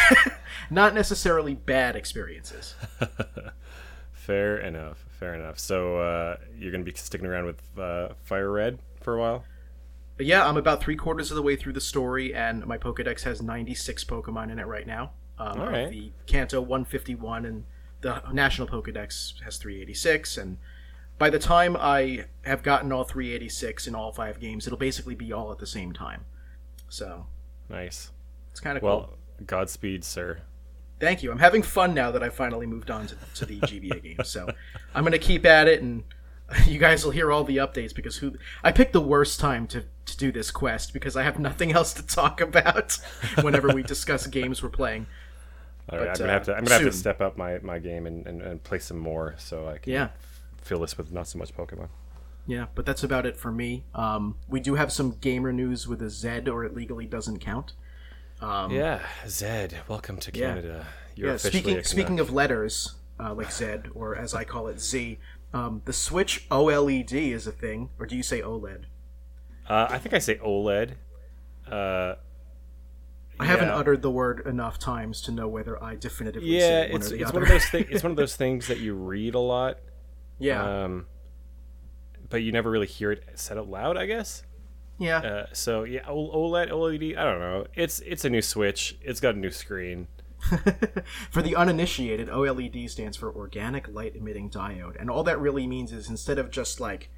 [0.70, 2.74] not necessarily bad experiences.
[4.12, 5.04] Fair enough.
[5.10, 5.58] Fair enough.
[5.58, 9.44] So uh, you're gonna be sticking around with uh, Fire Red for a while.
[10.16, 13.22] But yeah, I'm about three quarters of the way through the story, and my Pokedex
[13.24, 15.10] has 96 Pokemon in it right now.
[15.38, 15.90] Um, All right.
[15.90, 17.64] The Kanto 151, and
[18.00, 20.36] the National Pokedex has 386.
[20.36, 20.58] And
[21.18, 25.32] by the time I have gotten all 386 in all five games, it'll basically be
[25.32, 26.24] all at the same time.
[26.88, 27.26] So
[27.68, 28.10] Nice.
[28.50, 28.90] it's kind of cool.
[28.90, 29.12] Well,
[29.46, 30.40] Godspeed, sir.
[30.98, 31.30] Thank you.
[31.30, 34.28] I'm having fun now that I finally moved on to, to the GBA games.
[34.28, 34.48] So
[34.94, 36.04] I'm going to keep at it, and
[36.66, 39.84] you guys will hear all the updates because who I picked the worst time to,
[40.06, 42.98] to do this quest because I have nothing else to talk about
[43.42, 45.06] whenever we discuss games we're playing.
[45.88, 46.54] All right, But, I'm gonna have to.
[46.56, 49.34] I'm gonna have to step up my, my game and, and, and play some more
[49.38, 50.08] so I can Yeah.
[50.60, 51.88] fill this with not so much Pokemon.
[52.48, 53.84] Yeah, but that's about it for me.
[53.94, 57.72] Um, we do have some gamer news with a Z, or it legally doesn't count.
[58.40, 60.48] Um, Yeah, Zed, welcome to Yeah.
[60.54, 60.86] Canada.
[61.14, 64.80] You're yeah, speaking a speaking of letters, uh, like Z, or as I call it
[64.80, 65.18] Z,
[65.54, 68.84] um, the Switch OLED is a thing, or do you say OLED?
[69.68, 70.92] uh, I think I say OLED.
[71.70, 72.16] Uh,
[73.38, 77.00] I haven't uttered the word enough times to know whether I definitively Yeah, say one
[77.00, 77.34] it's or the it's other.
[77.40, 77.86] one of those things.
[77.90, 79.78] It's one of those things that you read a lot,
[80.38, 81.06] yeah, um,
[82.30, 83.96] but you never really hear it said out loud.
[83.96, 84.42] I guess.
[84.98, 85.18] yeah.
[85.18, 87.16] Uh, so yeah, OLED, OLED.
[87.18, 87.66] I don't know.
[87.74, 88.96] It's it's a new Switch.
[89.02, 90.08] It's got a new screen.
[91.30, 95.92] For the uninitiated, OLED stands for Organic Light Emitting Diode, and all that really means
[95.92, 97.08] is instead of just like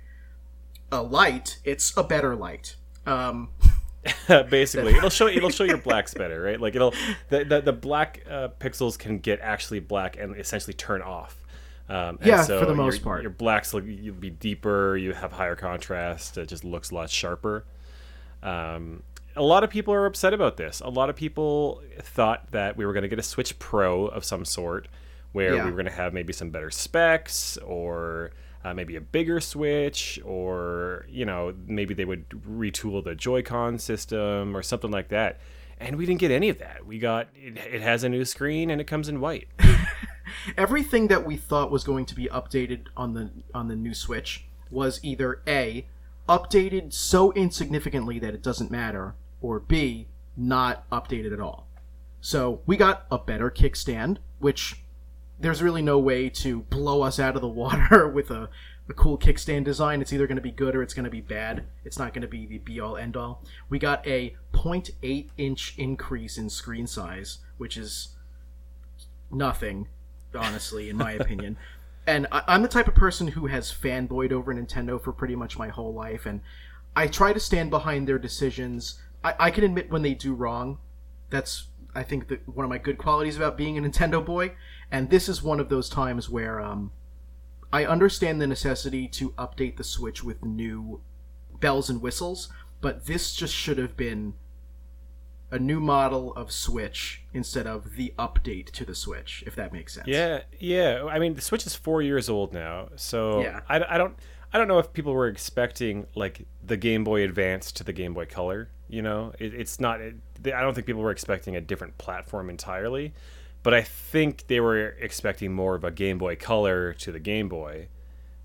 [0.91, 2.77] a light, it's a better light.
[3.07, 3.51] Um,
[4.51, 6.61] Basically, it'll show it'll show your blacks better, right?
[6.61, 6.95] Like it'll
[7.31, 11.37] the the, the black uh, pixels can get actually black and essentially turn off.
[11.89, 13.23] Um, and Yeah, so for the your- most part.
[13.23, 14.97] your blacks will you'll be deeper.
[14.97, 16.37] You have higher contrast.
[16.39, 17.65] It just looks a lot sharper.
[18.43, 19.03] Um,
[19.37, 20.81] a lot of people are upset about this.
[20.81, 24.25] A lot of people thought that we were going to get a Switch Pro of
[24.25, 24.89] some sort,
[25.33, 25.65] where Yeah.
[25.65, 28.31] we were going to have maybe some better specs or
[28.65, 34.57] uh, maybe a bigger Switch, or you know maybe they would retool the Joy-Con system
[34.57, 35.39] or something like that.
[35.81, 36.85] And we didn't get any of that.
[36.87, 39.49] We got it, it has a new screen and it comes in white.
[40.57, 44.47] everything that we thought was going to be updated on the on the new Switch
[44.71, 45.87] was either a
[46.29, 51.67] updated so insignificantly that it doesn't matter, or b not updated at all.
[52.21, 54.83] So we got a better kickstand, which
[55.41, 58.49] there's really no way to blow us out of the water with a,
[58.89, 60.01] a cool kickstand design.
[60.01, 61.65] It's either going to be good or it's going to be bad.
[61.85, 63.45] It's not going to be the be all end all.
[63.69, 68.17] We got a 0.8 inch increase in screen size, which is
[69.31, 69.89] nothing,
[70.35, 71.57] honestly, in my opinion.
[72.07, 75.59] And I, I'm the type of person who has fanboyed over Nintendo for pretty much
[75.59, 76.41] my whole life, and
[76.97, 78.99] I try to stand behind their decisions.
[79.23, 80.79] I, I can admit when they do wrong.
[81.31, 84.53] That's I think that one of my good qualities about being a Nintendo boy,
[84.91, 86.93] and this is one of those times where um,
[87.73, 91.01] I understand the necessity to update the Switch with new
[91.61, 92.49] bells and whistles,
[92.81, 94.35] but this just should have been
[95.51, 99.95] a new model of Switch instead of the update to the Switch, if that makes
[99.95, 100.07] sense.
[100.07, 101.05] Yeah, yeah.
[101.11, 103.61] I mean, the Switch is four years old now, so Yeah.
[103.69, 104.15] I, I don't
[104.53, 108.15] I don't know if people were expecting like the Game Boy Advance to the Game
[108.15, 108.71] Boy Color.
[108.89, 110.01] You know, it, it's not.
[110.01, 113.13] It, I don't think people were expecting a different platform entirely,
[113.63, 117.49] but I think they were expecting more of a Game Boy Color to the Game
[117.49, 117.89] Boy.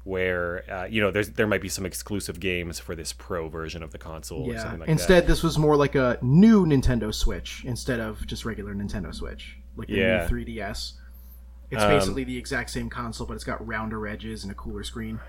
[0.06, 3.82] Where uh, you know there's there might be some exclusive games for this pro version
[3.82, 4.62] of the console or Yeah.
[4.64, 8.76] something like instead, this was more like a new Nintendo Switch instead of just regular
[8.76, 10.18] Nintendo Switch, like the Yeah.
[10.24, 10.96] new 3DS.
[11.72, 14.84] It's Um, basically the exact same console, but it's got rounder edges and a cooler
[14.84, 15.22] screen.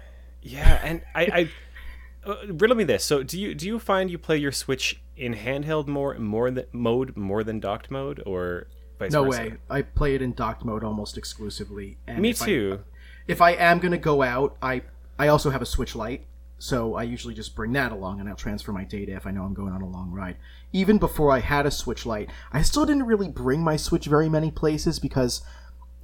[0.42, 1.50] Yeah, and I, I
[2.28, 3.04] uh, riddle me this.
[3.04, 6.64] So do you do you find you play your Switch in handheld more more than
[6.72, 8.66] mode more than docked mode or
[9.00, 9.28] No versa?
[9.42, 9.54] way.
[9.70, 11.98] I play it in docked mode almost exclusively.
[12.06, 12.80] And Me if I- too.
[13.26, 14.82] if I am gonna go out, I
[15.18, 16.26] I also have a Switch Lite,
[16.58, 19.44] so I usually just bring that along and I'll transfer my data if I know
[19.44, 20.36] I'm going on a long ride.
[20.72, 24.28] Even before I had a Switch Lite, I still didn't really bring my Switch very
[24.28, 25.42] many places because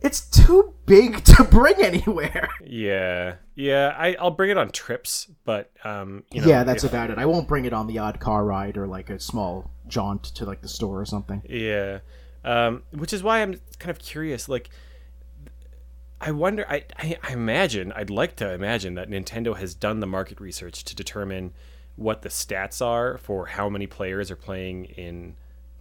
[0.03, 2.49] it's too big to bring anywhere.
[2.65, 3.95] Yeah, yeah.
[3.99, 7.19] I I'll bring it on trips, but um, you know, yeah, that's if- about it.
[7.19, 10.45] I won't bring it on the odd car ride or like a small jaunt to
[10.45, 11.43] like the store or something.
[11.49, 11.99] Yeah,
[12.45, 14.49] um, which is why I'm kind of curious.
[14.49, 14.71] Like,
[16.21, 16.67] I wonder.
[16.69, 17.93] I, I I imagine.
[17.93, 21.53] I'd like to imagine that Nintendo has done the market research to determine
[21.97, 25.37] what the stats are for how many players are playing in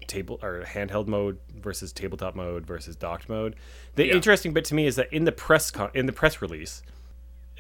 [0.08, 3.56] table or handheld mode versus tabletop mode versus docked mode.
[3.96, 4.16] The Yeah.
[4.16, 6.82] interesting bit to me is that in the press con- in the press release,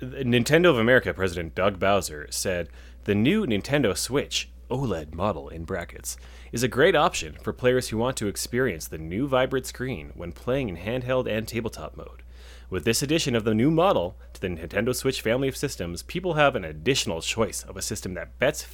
[0.01, 2.69] Nintendo of America President Doug Bowser said
[3.03, 6.17] the new Nintendo Switch OLED model in brackets
[6.51, 10.31] is a great option for players who want to experience the new vibrant screen when
[10.31, 12.23] playing in handheld and tabletop mode.
[12.69, 16.35] With this addition of the new model to the Nintendo Switch family of systems, people
[16.35, 18.65] have an additional choice of a system that best,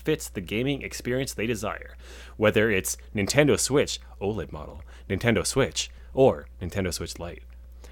[0.00, 1.96] fits the gaming experience they desire,
[2.36, 7.44] whether it's Nintendo Switch OLED model, Nintendo Switch, or Nintendo Switch Lite.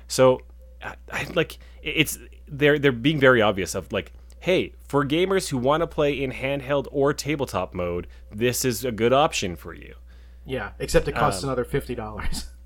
[0.09, 0.41] So,
[0.83, 5.57] I, I like it's they're they're being very obvious of like, hey, for gamers who
[5.59, 9.95] want to play in handheld or tabletop mode, this is a good option for you.
[10.45, 12.47] Yeah, except it Um, costs another fifty dollars.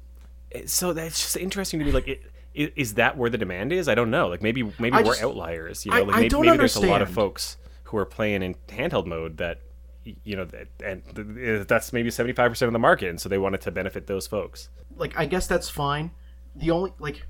[0.64, 1.92] So that's just interesting to me.
[1.92, 2.08] Like,
[2.54, 3.88] it, is that where the demand is?
[3.88, 4.28] I don't know.
[4.28, 5.84] Like maybe maybe I we're just- outliers.
[5.84, 8.54] You know, I- like maybe, maybe there's a lot of folks who are playing in
[8.68, 9.60] handheld mode that
[10.04, 10.46] you know
[10.82, 11.02] and
[11.68, 15.12] that's maybe 75% of the market and so they wanted to benefit those folks like
[15.18, 16.12] I guess that's fine.
[16.54, 17.26] The only like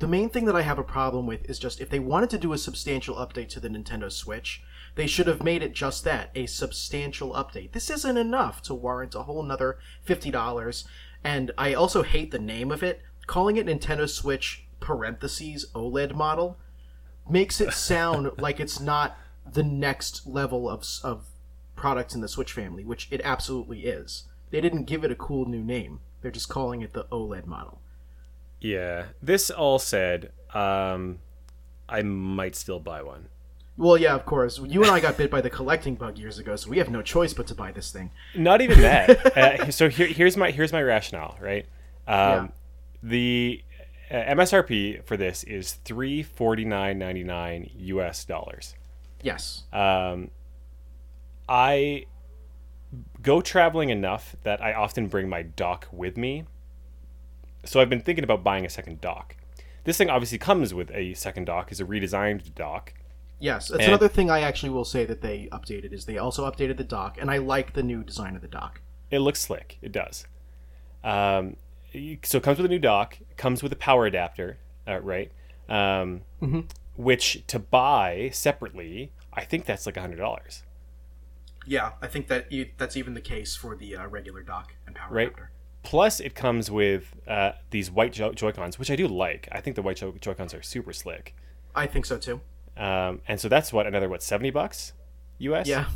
[0.00, 2.38] the main thing that I have a problem with is just if they wanted to
[2.38, 4.62] do a substantial update to the Nintendo Switch,
[4.94, 7.72] they should have made it just that, a substantial update.
[7.72, 10.88] This isn't enough to warrant a whole nother fifty dollars.
[11.22, 13.02] And I also hate the name of it.
[13.26, 16.56] Calling it Nintendo Switch parentheses OLED model
[17.28, 19.18] makes it sound like it's not
[19.50, 21.26] the next level of of
[21.76, 24.24] products in the Switch family, which it absolutely is.
[24.50, 26.00] They didn't give it a cool new name.
[26.22, 27.82] They're just calling it the OLED model.
[28.60, 31.18] Yeah this all said um
[31.88, 33.28] i might still buy one
[33.76, 34.58] Well, yeah, of course.
[34.58, 37.00] You and I got bit by the collecting bug years ago, so we have no
[37.00, 38.10] choice but to buy this thing.
[38.36, 41.64] not even that uh, so here, here's my here's my rationale right
[42.06, 42.48] um Yeah.
[43.02, 43.64] the
[44.10, 47.70] uh, msrp for this is 349.99
[48.06, 48.74] us dollars
[49.22, 49.64] Yes.
[49.72, 50.30] um,
[51.48, 52.06] I
[53.22, 56.44] go traveling enough that I often bring my dock with me.
[57.64, 59.36] So I've been thinking about buying a second dock.
[59.84, 62.94] This thing obviously comes with a second dock, is a redesigned dock.
[63.38, 63.68] Yes.
[63.68, 66.76] That's And- another thing I actually will say that they updated is they also updated
[66.76, 68.80] the dock, and I like the new design of the dock.
[69.10, 69.78] It looks slick.
[69.82, 70.26] It does.
[71.02, 71.56] Um,
[72.22, 73.18] so it comes with a new dock.
[73.36, 75.32] Comes with a power adapter, uh, right?
[75.68, 76.22] Um,
[76.96, 80.62] Which to buy separately, I think that's like a hundred dollars.
[81.66, 84.94] Yeah, I think that you, that's even the case for the uh, regular dock and
[84.94, 85.28] power Right.
[85.28, 85.50] adapter.
[85.82, 89.48] Plus, it comes with uh, these white jo- Joy-Cons, which I do like.
[89.50, 91.34] I think the white jo- Joy-Cons are super slick.
[91.74, 92.40] I think so too.
[92.76, 94.92] Um, and so that's what another what seventy bucks,
[95.38, 95.66] US.
[95.66, 95.86] Yeah.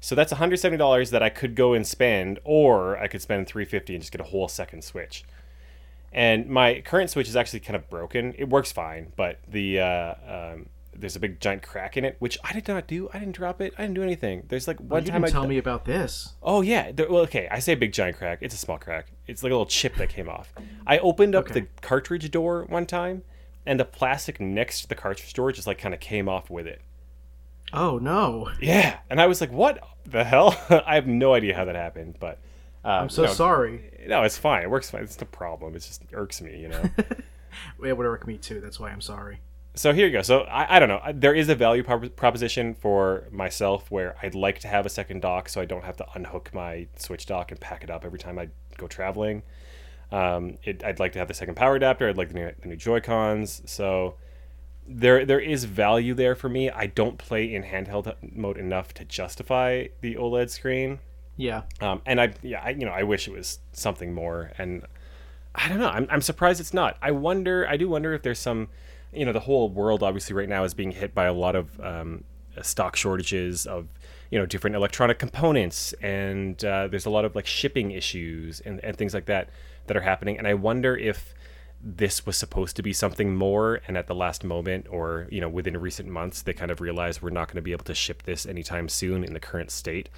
[0.00, 3.22] So that's one hundred seventy dollars that I could go and spend, or I could
[3.22, 5.24] spend three fifty and just get a whole second Switch.
[6.12, 8.34] And my current Switch is actually kind of broken.
[8.38, 10.66] It works fine, but the uh, um,
[10.98, 13.08] there's a big giant crack in it, which I did not do.
[13.12, 13.74] I didn't drop it.
[13.78, 14.44] I didn't do anything.
[14.48, 16.34] There's like one you time didn't I tell me about this.
[16.42, 16.92] Oh yeah.
[16.92, 17.48] There, well, okay.
[17.50, 18.38] I say big giant crack.
[18.40, 19.06] It's a small crack.
[19.26, 20.52] It's like a little chip that came off.
[20.86, 21.60] I opened up Okay.
[21.60, 23.22] the cartridge door one time,
[23.64, 26.66] and the plastic next to the cartridge door just like kind of came off with
[26.66, 26.80] it.
[27.72, 28.50] Oh no.
[28.60, 30.56] Yeah, and I was like, "What the hell?"
[30.86, 32.38] I have no idea how that happened, but
[32.84, 33.90] Uh, I'm so no, sorry.
[34.06, 34.62] No, it's fine.
[34.62, 35.02] It works fine.
[35.02, 35.74] It's the problem.
[35.74, 36.82] It just irks me, you know.
[37.82, 38.60] It would irk me too.
[38.60, 39.40] That's why I'm sorry.
[39.76, 40.22] So here you go.
[40.22, 41.00] So I, I don't know.
[41.14, 45.22] There is a value prop- proposition for myself where I'd like to have a second
[45.22, 48.18] dock, so I don't have to unhook my Switch dock and pack it up every
[48.18, 49.42] time I go traveling.
[50.10, 52.08] Um, it, I'd like to have the second power adapter.
[52.08, 53.62] I'd like the new, the new Joy Cons.
[53.66, 54.16] So
[54.88, 56.70] there there is value there for me.
[56.70, 61.00] I don't play in handheld mode enough to justify the OLED screen.
[61.36, 61.62] Yeah.
[61.80, 64.52] Um, and I, yeah, I, you know, I wish it was something more.
[64.58, 64.84] And
[65.54, 65.88] I don't know.
[65.88, 66.96] I'm, I'm surprised it's not.
[67.02, 67.66] I wonder.
[67.68, 68.68] I do wonder if there's some,
[69.16, 71.80] you know, the whole world obviously right now is being hit by a lot of
[71.80, 72.24] um,
[72.62, 73.88] stock shortages of,
[74.30, 78.82] you know, different electronic components, and uh, there's a lot of like shipping issues and,
[78.84, 79.48] and things like that
[79.86, 80.38] that are happening.
[80.38, 81.34] And I wonder if
[81.82, 85.48] this was supposed to be something more and at the last moment or you know
[85.48, 88.22] within recent months they kind of realized we're not going to be able to ship
[88.24, 90.08] this anytime soon in the current state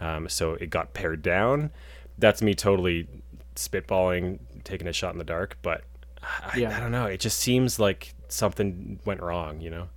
[0.00, 1.70] um, so it got pared down
[2.18, 3.06] that's me totally
[3.54, 5.84] spitballing taking a shot in the dark but
[6.22, 6.76] I, Yeah.
[6.76, 9.88] I don't know it just seems like something went wrong you know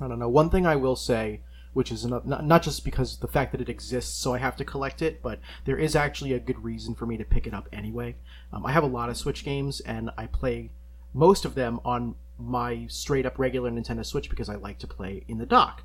[0.00, 0.28] I don't know.
[0.28, 1.40] One thing I will say,
[1.72, 5.02] which is not, just because the fact that it exists, so I have to collect
[5.02, 8.16] it, but there is actually a good reason for me to pick it up anyway.
[8.52, 10.70] Um, I have a lot of Switch games, and I play
[11.12, 15.24] most of them on my straight up regular Nintendo Switch because I like to play
[15.26, 15.82] in the dock.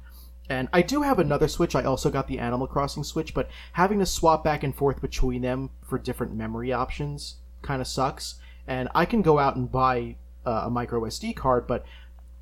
[0.50, 1.74] And I do have another Switch.
[1.74, 5.42] I also got the Animal Crossing Switch, but having to swap back and forth between
[5.42, 8.36] them for different memory options kind of sucks.
[8.68, 11.86] And I can go out and buy uh, a micro SD card, but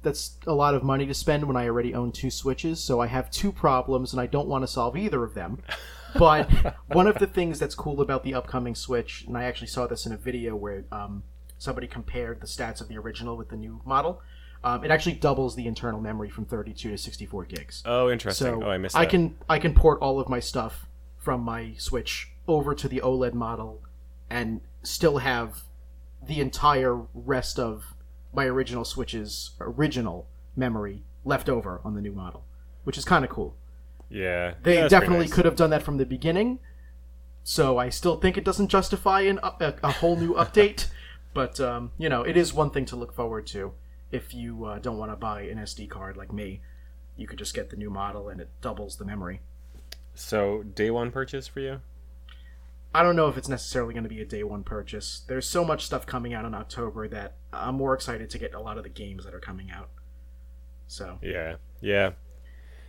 [0.03, 2.79] that's a lot of money to spend when I already own two Switches.
[2.83, 5.61] So I have two problems, and I don't want to solve either of them.
[6.13, 9.87] But one of the things that's cool about the upcoming Switch, and I actually saw
[9.87, 11.23] this in a video where um,
[11.57, 14.21] somebody compared the stats of the original with the new model.
[14.61, 17.81] Um, it actually doubles the internal memory from 32 to 64 gigs.
[17.85, 20.85] oh interesting So oh i missed I can I can port all of my stuff
[21.17, 23.81] from my Switch over to the OLED model
[24.29, 25.61] and still have
[26.25, 27.93] the entire rest of
[28.34, 32.45] my original Switch's original memory left over on the new model,
[32.84, 33.55] which is kind of cool.
[34.10, 35.34] yeah They Yeah, definitely nice.
[35.34, 36.60] could have done that from the beginning.
[37.43, 40.88] So I still think it doesn't justify an up, a, a whole new update,
[41.34, 43.73] but um, you know it is one thing to look forward to
[44.12, 46.62] if you uh, don't want to buy an SD card like me.
[47.17, 49.41] You could just get the new model and it doubles the memory.
[50.13, 51.81] so day one purchase for you
[52.93, 55.23] I don't know if it's necessarily going to be a day one purchase.
[55.27, 58.60] There's so much stuff coming out in October that I'm more excited to get a
[58.60, 59.89] lot of the games that are coming out.
[60.88, 62.12] So yeah yeah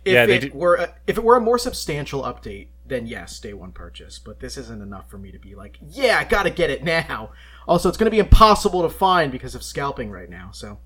[0.05, 3.53] if Yeah, it were a, if it were a more substantial update, then yes, day
[3.53, 4.19] one purchase.
[4.19, 7.31] But this isn't enough for me to be like, yeah, I gotta get it now.
[7.67, 10.49] Also, it's going to be impossible to find because of scalping right now.
[10.51, 10.79] So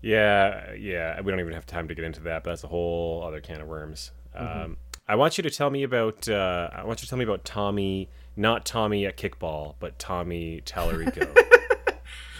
[0.00, 1.20] Yeah, yeah.
[1.20, 3.60] We don't even have time to get into that, but that's a whole other can
[3.60, 4.12] of worms.
[4.34, 4.76] Um,
[5.08, 6.28] I want you to tell me about.
[6.28, 10.62] Uh, I want you to tell me about Tommy, not Tommy at kickball, but Tommy
[10.64, 11.36] Tallarico.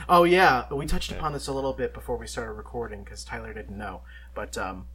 [0.09, 3.53] Oh yeah, we touched upon this a little bit before we started recording because Tyler
[3.53, 4.01] didn't know.
[4.35, 4.87] But um,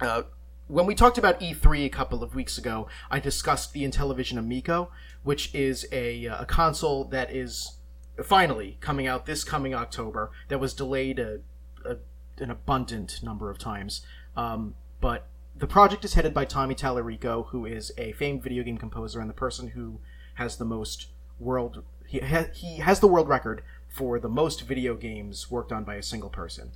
[0.00, 0.22] uh,
[0.66, 4.90] when we talked about E3 a couple of weeks ago, I discussed the Intellivision Amico,
[5.22, 7.76] which is a, uh, a console that is
[8.24, 10.32] finally coming out this coming October.
[10.48, 11.40] That was delayed a,
[11.84, 11.98] a,
[12.38, 14.04] an abundant number of times,
[14.36, 18.78] um, but the project is headed by Tommy Tallarico, who is a famed video game
[18.78, 20.00] composer and the person who
[20.34, 21.06] has the most
[21.38, 21.82] world.
[22.06, 25.94] He, ha, he has the world record for the most video games worked on by
[25.94, 26.72] a single person.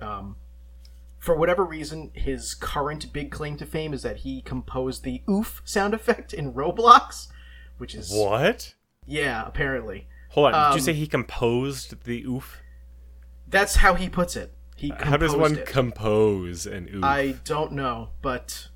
[0.00, 0.36] Um,
[1.18, 5.60] for whatever reason, his current big claim to fame is that he composed the oof
[5.64, 7.28] sound effect in Roblox,
[7.78, 8.74] which is what?
[9.06, 10.06] yeah, apparently.
[10.30, 10.52] Hold on.
[10.52, 12.62] Did Um, you say he composed the oof?
[13.46, 14.53] That's how he puts it.
[14.74, 15.66] He How does one it.
[15.66, 17.04] compose an oof?
[17.04, 18.68] I don't know, but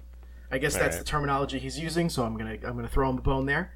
[0.50, 0.98] I guess that's Alright.
[0.98, 2.08] the terminology he's using.
[2.08, 3.72] So I'm gonna I'm gonna throw him a bone there.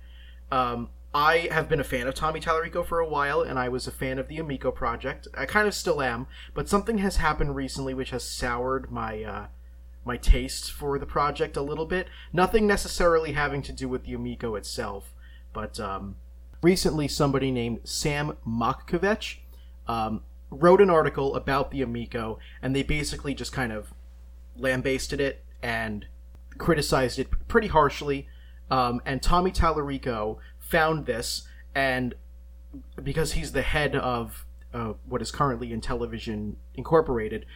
[0.50, 3.86] Um, I have been a fan of Tommy Tallarico for a while, and I was
[3.86, 5.28] a fan of the Amico project.
[5.36, 9.46] I kind of still am, but something has happened recently which has soured my uh,
[10.04, 12.08] my taste for the project a little bit.
[12.32, 15.12] Nothing necessarily having to do with the Amico itself,
[15.52, 16.16] but um,
[16.62, 19.38] recently somebody named Sam Machkovech
[19.86, 20.22] um,
[20.52, 23.92] wrote an article about the Amico, and they basically just kind of
[24.56, 26.06] lambasted it and
[26.58, 28.28] criticized it pretty harshly.
[28.70, 32.14] Um, and Tommy Tallarico found this, and
[33.02, 34.44] because he's the head of
[34.74, 37.46] uh, what is currently Intellivision Incorporated,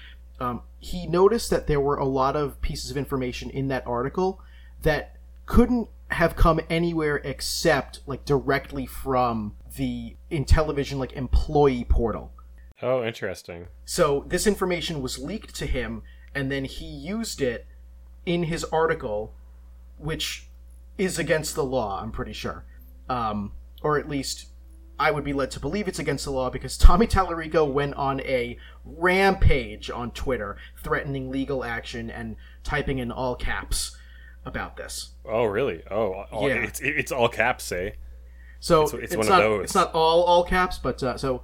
[0.40, 4.40] um, he noticed that there were a lot of pieces of information in that article
[4.82, 5.16] that
[5.47, 12.32] couldn't have come anywhere except like directly from the Intellivision like employee portal.
[12.83, 13.68] Oh, interesting.
[13.85, 16.03] So this information was leaked to him,
[16.35, 17.66] and then he used it
[18.24, 19.35] in his article,
[19.99, 20.49] which
[20.99, 22.64] is against the law, I'm pretty sure.
[23.09, 23.53] um,
[23.83, 24.47] or at least
[24.99, 28.20] I would be led to believe it's against the law because Tommy Tallarico went on
[28.22, 33.97] a rampage on Twitter, threatening legal action and typing in all caps
[34.47, 35.11] about this.
[35.24, 35.83] Oh, really?
[35.91, 36.57] Oh, all, Yeah.
[36.62, 37.91] It's it's all caps, eh?
[38.61, 39.64] So It's- it's, it's one of not those.
[39.64, 41.43] it's not all all caps, but uh, so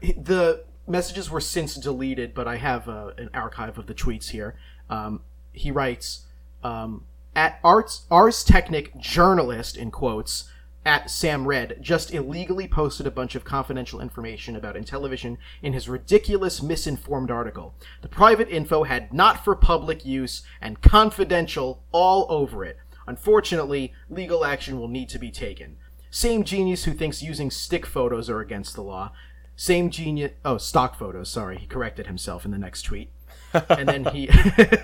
[0.00, 2.34] the messages were since deleted.
[2.34, 4.56] But I have uh, an archive of the tweets here.
[4.90, 5.20] Um,
[5.52, 6.26] he writes
[6.62, 7.04] um,
[7.34, 10.48] at Arts Ars Technica journalist in quotes
[10.84, 15.88] at Sam Red just illegally posted a bunch of confidential information about Intellivision in his
[15.88, 17.74] ridiculous misinformed article.
[18.00, 22.78] The private info had not for public use and confidential all over it.
[23.06, 25.76] Unfortunately, legal action will need to be taken.
[26.10, 29.12] Same genius who thinks using stick photos are against the law.
[29.56, 30.32] Same genius.
[30.44, 31.28] Oh, stock photos.
[31.30, 33.10] Sorry, he corrected himself in the next tweet.
[33.68, 34.30] and then he,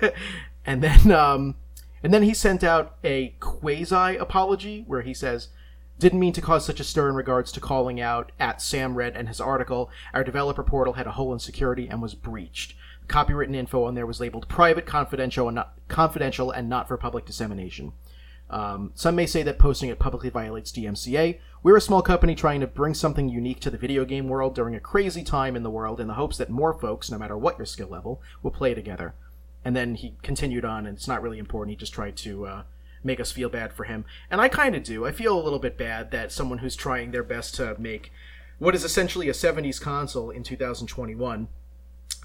[0.65, 1.55] and then um,
[2.03, 5.49] and then he sent out a quasi apology where he says,
[5.97, 9.15] "Didn't mean to cause such a stir in regards to calling out at Sam Red
[9.15, 9.89] and his article.
[10.13, 12.75] Our developer portal had a hole in security and was breached.
[13.07, 17.25] Copywritten info on there was labeled private, confidential, and not confidential, and not for public
[17.25, 17.93] dissemination."
[18.49, 21.39] Um, some may say that posting it publicly violates DMCA.
[21.61, 24.75] We're a small company trying to bring something unique to the video game world during
[24.75, 27.57] a crazy time in the world in the hopes that more folks, no matter what
[27.57, 29.13] your skill level, will play together.
[29.63, 31.71] And then he continued on, and it's not really important.
[31.71, 32.63] He just tried to uh,
[33.03, 34.05] make us feel bad for him.
[34.31, 35.05] And I kind of do.
[35.05, 38.11] I feel a little bit bad that someone who's trying their best to make
[38.57, 41.47] what is essentially a 70s console in 2021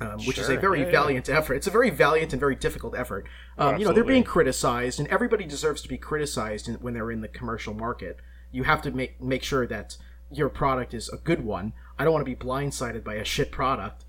[0.00, 0.92] um, which is a very yeah, yeah.
[0.92, 1.54] valiant effort.
[1.54, 3.26] It's a very valiant and very difficult effort.
[3.58, 7.10] Um, you know, they're being criticized, and everybody deserves to be criticized in, when they're
[7.10, 8.18] in the commercial market.
[8.50, 9.96] You have to make make sure that
[10.30, 11.72] your product is a good one.
[11.98, 14.04] I don't want to be blindsided by a shit product.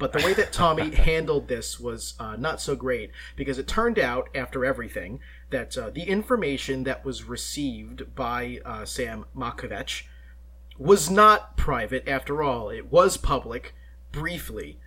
[0.00, 3.98] But the way that Tommy handled this was uh, not so great because it turned
[3.98, 5.20] out, after everything,
[5.50, 10.04] that uh, the information that was received by uh, Sam Machkovech
[10.78, 12.70] was not private after all.
[12.70, 13.74] It was public,
[14.10, 14.80] briefly,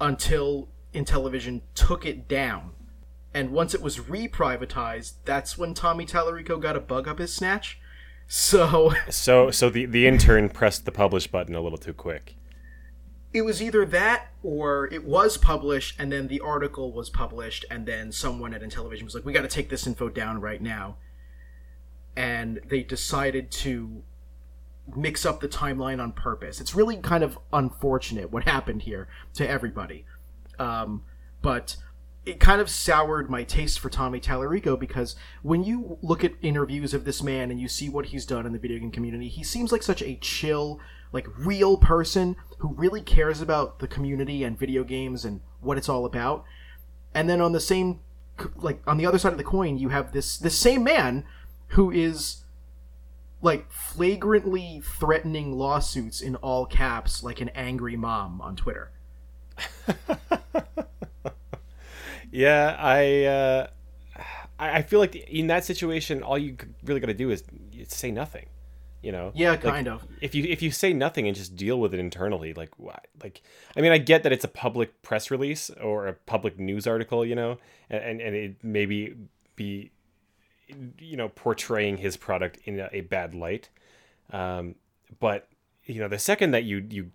[0.00, 2.72] until Intellivision took it down.
[3.32, 7.78] And once it was reprivatized, that's when Tommy Tallarico got a bug up his snatch.
[8.26, 12.36] So So so the the intern pressed the publish button a little too quick.
[13.32, 17.86] it was either that or it was published and then the article was published and
[17.86, 20.96] then someone at Intellivision was like, we got to take this info down right now.
[22.16, 24.02] And they decided to
[24.94, 26.60] mix up the timeline on purpose.
[26.60, 30.04] It's really kind of unfortunate what happened here to everybody.
[30.58, 31.04] Um,
[31.42, 31.76] but
[32.26, 36.92] it kind of soured my taste for Tommy Tallarico because when you look at interviews
[36.92, 39.42] of this man and you see what he's done in the video game community, he
[39.42, 40.78] seems like such a chill,
[41.12, 45.88] like real person who really cares about the community and video games and what it's
[45.88, 46.44] all about.
[47.14, 48.00] And then on the same
[48.56, 51.24] like on the other side of the coin, you have this this same man
[51.68, 52.44] who is
[53.42, 58.90] like flagrantly threatening lawsuits in all caps like an angry mom on Twitter.
[62.30, 63.66] Yeah, I uh,
[64.58, 67.42] I feel like in that situation, all you really got to do is
[67.88, 68.46] say nothing.
[69.02, 69.32] You know.
[69.34, 70.06] Yeah, Like, kind of.
[70.20, 72.98] If you if you say nothing and just deal with it internally, like why?
[73.22, 73.42] Like,
[73.76, 77.24] I mean, I get that it's a public press release or a public news article,
[77.24, 79.16] you know, and and, and it maybe
[79.56, 79.90] be,
[80.98, 83.68] you know, portraying his product in a, a bad light.
[84.32, 84.76] Um,
[85.18, 85.48] but
[85.84, 87.10] you know, the second that you you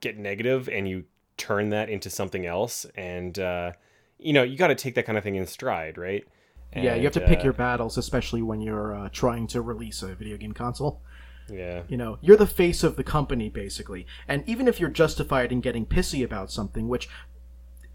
[0.00, 1.04] get negative and you
[1.36, 3.72] turn that into something else, and uh,
[4.18, 6.26] you know, you got to take that kind of thing in stride, right?
[6.74, 10.02] yeah, you have to pick uh, your battles, especially when you're uh, trying to release
[10.02, 11.00] a video game console.
[11.48, 11.82] Yeah.
[11.88, 14.06] You know, you're the face of the company, basically.
[14.26, 17.08] And even if you're justified in getting pissy about something, which,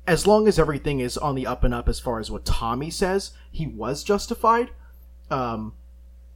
[0.07, 2.89] as long as everything is on the up and up as far as what Tommy
[2.89, 4.71] says, he was justified,
[5.31, 5.73] um,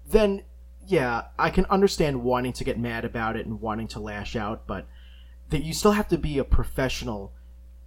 [0.10, 0.44] then,
[0.88, 4.66] yeah, I can understand wanting to get mad about it and wanting to lash out,
[4.68, 4.88] but
[5.50, 7.34] that you still have to be a professional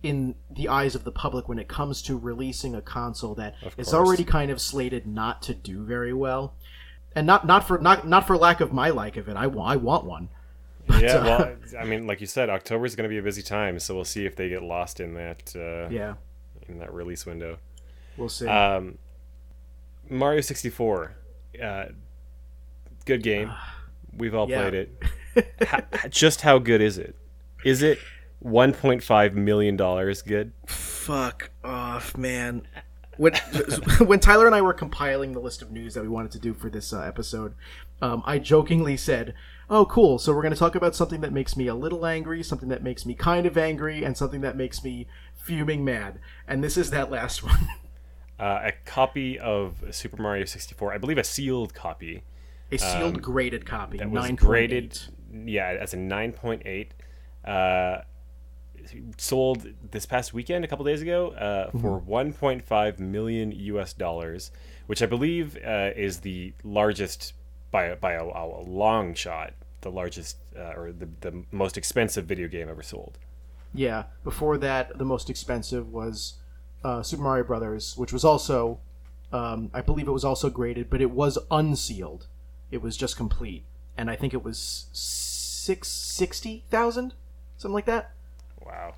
[0.02, 3.92] in the eyes of the public when it comes to releasing a console that is
[3.92, 6.54] already kind of slated not to do very well
[7.16, 9.36] and not not for not not for lack of my like of it.
[9.36, 10.28] I want I want one.
[11.00, 13.42] yeah, uh, well, I mean, like you said, October is going to be a busy
[13.42, 16.14] time, so we'll see if they get lost in that uh, Yeah,
[16.66, 17.58] in that release window.
[18.16, 18.46] we'll see.
[18.46, 18.98] Um,
[20.10, 21.14] Mario sixty four,
[21.62, 21.86] uh,
[23.04, 23.50] good game.
[24.16, 24.68] We've all Yeah.
[24.68, 25.68] played it.
[25.68, 27.14] Ha- just how good is it?
[27.64, 27.98] Is it
[28.40, 30.52] one point five million dollars good?
[30.66, 32.66] Fuck off, man.
[33.16, 33.34] When
[34.04, 36.54] when Tyler and I were compiling the list of news that we wanted to do
[36.54, 37.54] for this uh, episode,
[38.02, 39.34] um, I jokingly said,
[39.68, 40.18] "Oh, cool!
[40.18, 42.82] So we're going to talk about something that makes me a little angry, something that
[42.82, 45.06] makes me kind of angry, and something that makes me
[45.36, 47.68] fuming mad." And this is that last one.
[48.38, 52.22] Uh, a copy of Super Mario sixty four, I believe, a sealed copy,
[52.70, 54.00] A sealed graded copy.
[54.00, 54.36] Um, that was 9.8.
[54.36, 54.98] graded
[55.44, 56.88] yeah as a 9.8
[57.44, 58.02] uh
[59.18, 64.50] sold this past weekend a couple days ago uh, for 1.5 million us dollars
[64.86, 67.34] which i believe uh, is the largest
[67.70, 72.48] by, by a, a long shot the largest uh, or the, the most expensive video
[72.48, 73.18] game ever sold
[73.74, 74.04] Yeah.
[74.24, 76.38] Before that, the most expensive was
[76.84, 78.78] uh, Super Mario Brothers, which was also,
[79.32, 82.26] um, I believe it was also graded, but it was unsealed.
[82.70, 83.64] It was just complete,
[83.96, 87.14] and I think it was six sixty thousand,
[87.56, 88.12] something like that.
[88.64, 88.94] wow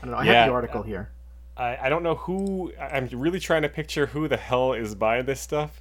[0.00, 0.18] I don't know.
[0.18, 0.32] I Yeah.
[0.34, 1.10] have the article here.
[1.56, 5.26] I, I don't know who i'm really trying to picture who the hell is buying
[5.26, 5.80] this stuff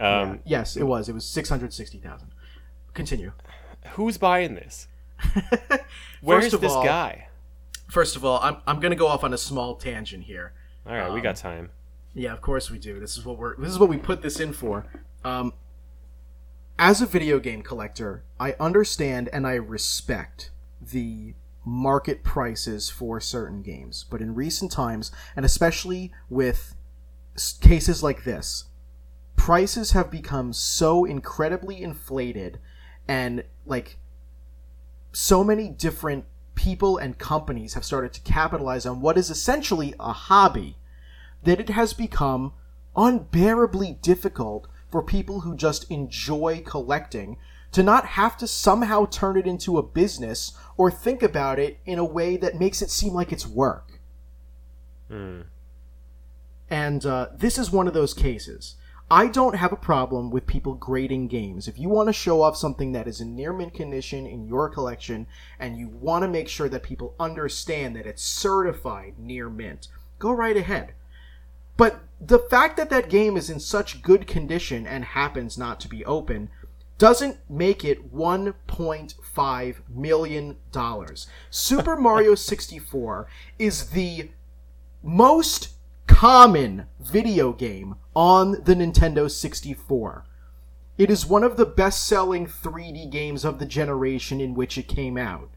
[0.00, 1.08] um, yes, it was.
[1.08, 2.28] It was six hundred sixty thousand.
[2.94, 3.30] Continue.
[3.92, 4.88] who's buying this
[6.20, 7.28] where's this all- guy
[7.88, 10.52] First of all, I'm I'm gonna go off on a small tangent here.
[10.88, 11.70] All right we got time
[12.14, 12.98] Yeah, of course we do.
[12.98, 14.86] This is what we're this is what we put this in for.
[15.24, 15.52] Um,
[16.78, 21.34] as a video game collector, I understand and I respect the
[21.64, 26.74] market prices for certain games, but in recent times, and especially with
[27.60, 28.64] cases like this,
[29.36, 32.58] prices have become so incredibly inflated
[33.06, 33.98] and like
[35.12, 36.24] so many different
[36.54, 40.77] people and companies have started to capitalize on what is essentially a hobby
[41.44, 42.52] that it has become
[42.96, 47.36] unbearably difficult for people who just enjoy collecting
[47.72, 51.98] to not have to somehow turn it into a business or think about it in
[51.98, 54.00] a way that makes it seem like it's work.
[56.70, 58.76] And uh, this is one of those cases.
[59.10, 61.66] I don't have a problem with people grading games.
[61.66, 64.68] If you want to show off something that is in near mint condition in your
[64.68, 65.26] collection
[65.58, 70.30] and you want to make sure that people understand that it's certified near mint, go
[70.30, 70.92] right ahead.
[71.78, 75.88] But the fact that that game is in such good condition and happens not to
[75.88, 76.50] be open
[76.98, 81.28] doesn't make it 1.5 million dollars.
[81.48, 84.30] Super Mario 64 is the
[85.02, 85.70] most
[86.08, 90.24] common video game on the Nintendo 64.
[90.98, 94.88] It is one of the best selling 3D games of the generation in which it
[94.88, 95.48] came out.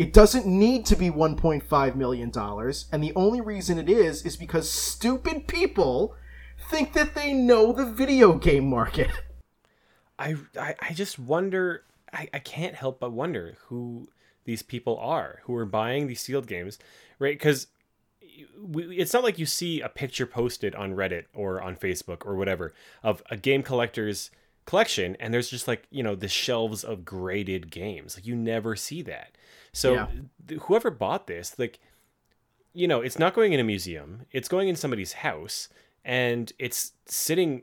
[0.00, 4.70] It doesn't need to be $1.5 million, and the only reason it is is because
[4.70, 6.16] stupid people
[6.70, 9.10] think that they know the video game market.
[10.18, 11.84] I, I, I just wonder.
[12.14, 14.08] I, I can't help but wonder who
[14.44, 16.78] these people are who are buying these sealed games,
[17.18, 17.38] right?
[17.38, 17.66] Because
[18.72, 22.72] it's not like you see a picture posted on Reddit or on Facebook or whatever
[23.02, 24.30] of a game collector's
[24.64, 28.16] collection, and there's just like you know the shelves of graded games.
[28.16, 29.32] Like you never see that.
[29.72, 30.08] So Yeah.
[30.62, 31.78] whoever bought this, like
[32.72, 34.26] you know, it's not going in a museum.
[34.30, 35.68] It's going in somebody's house,
[36.04, 37.62] and it's sitting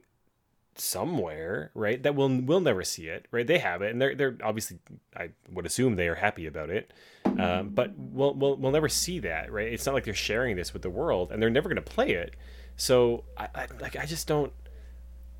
[0.75, 2.03] somewhere, right?
[2.03, 3.47] That we'll we'll never see it, right?
[3.47, 4.79] They have it, and they're they're obviously,
[5.15, 6.91] I would assume they are happy about it,
[7.39, 9.71] um, but we'll, we'll we'll never see that, right?
[9.71, 12.11] It's not like they're sharing this with the world, and they're never going to play
[12.11, 12.35] it.
[12.75, 14.51] So I, I like I just don't,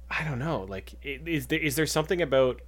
[0.09, 0.61] I don't know.
[0.61, 2.61] Like, is there is there something about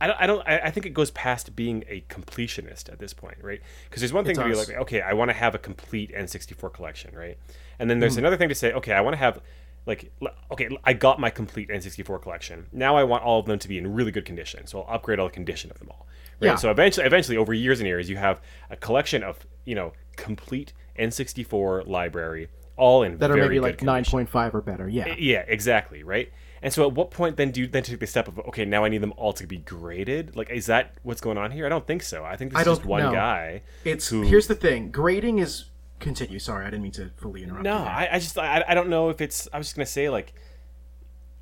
[0.00, 3.38] I don't, I don't I think it goes past being a completionist at this point,
[3.40, 3.60] right?
[3.88, 6.72] Because there's one thing to be like, okay, I want to have a complete N64
[6.72, 7.38] collection, right?
[7.78, 8.20] And then there's hmm.
[8.20, 9.40] another thing to say, okay, I want to have
[9.86, 10.10] like
[10.52, 12.66] okay, I got my complete N64 collection.
[12.72, 14.66] Now I want all of them to be in really good condition.
[14.66, 16.06] So I'll upgrade all the condition of them all.
[16.40, 16.48] Right?
[16.48, 16.56] Yeah.
[16.56, 18.40] So eventually eventually over years and years you have
[18.70, 23.78] a collection of, you know, complete N64 library all in That are very maybe like
[23.78, 24.88] 9.5 or better.
[24.88, 25.08] Yeah.
[25.08, 26.32] Eh, yeah, exactly, right?
[26.64, 28.84] And so at what point then do you then take the step of okay, now
[28.84, 30.34] I need them all to be graded?
[30.34, 31.66] Like is that what's going on here?
[31.66, 32.24] I don't think so.
[32.24, 33.12] I think this I is just one know.
[33.12, 33.60] guy.
[33.84, 34.90] It's who- here's the thing.
[34.90, 35.66] Grading is
[36.00, 36.38] continue.
[36.38, 37.64] Sorry, I didn't mean to fully interrupt.
[37.64, 37.84] No, you.
[37.84, 40.32] I, I just I, I don't know if it's I was just gonna say like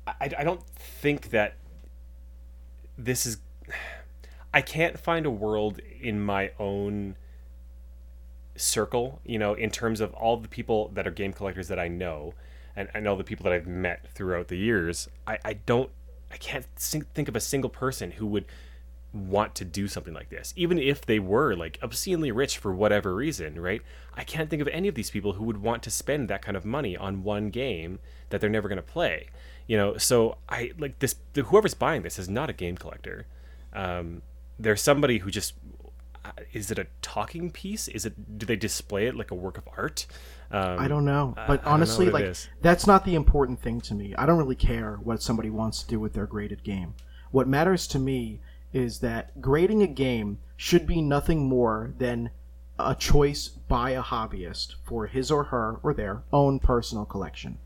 [0.05, 1.53] I, I don't think that
[2.97, 3.37] this is
[4.53, 7.15] I can't find a world in my own
[8.57, 11.87] circle, you know, in terms of all the people that are game collectors that I
[11.87, 12.33] know
[12.75, 15.07] and I know the people that I've met throughout the years.
[15.27, 15.89] I, I don't
[16.31, 18.45] I can't think of a single person who would
[19.13, 23.13] want to do something like this even if they were like obscenely rich for whatever
[23.13, 23.81] reason right?
[24.15, 26.57] I can't think of any of these people who would want to spend that kind
[26.57, 27.99] of money on one game
[28.29, 29.27] that they're never going to play
[29.67, 29.97] you know?
[29.97, 33.27] So i like this whoever's buying this is not a game collector.
[33.73, 34.21] Um,
[34.59, 35.53] there's somebody who just
[36.23, 37.87] uh, is it a talking piece?
[37.87, 40.05] Is it do they display it like a work of art
[40.53, 41.33] um, I don't know.
[41.35, 44.13] But I don't know honestly, like that's not the important thing to me.
[44.17, 46.93] I don't really care what somebody wants to do with their graded game.
[47.31, 48.39] What matters to me
[48.71, 52.29] is that grading a game should be nothing more than
[52.79, 57.57] a choice by a hobbyist for his or her or their own personal collection.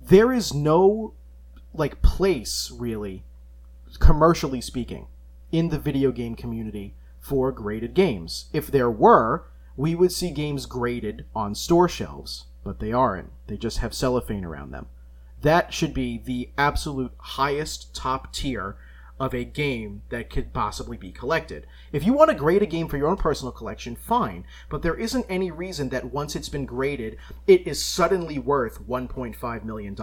[0.00, 1.14] There is no
[1.74, 3.24] like place really
[3.98, 5.06] commercially speaking
[5.52, 8.46] in the video game community for graded games.
[8.52, 9.44] If there were,
[9.76, 13.30] we would see games graded on store shelves, but they aren't.
[13.46, 14.86] They just have cellophane around them.
[15.42, 18.76] That should be the absolute highest top tier
[19.20, 21.66] of a game that could possibly be collected.
[21.92, 24.96] If you want to grade a game for your own personal collection, fine, but there
[24.96, 27.16] isn't any reason that once it's been graded,
[27.46, 29.96] it is suddenly worth $1.5 million.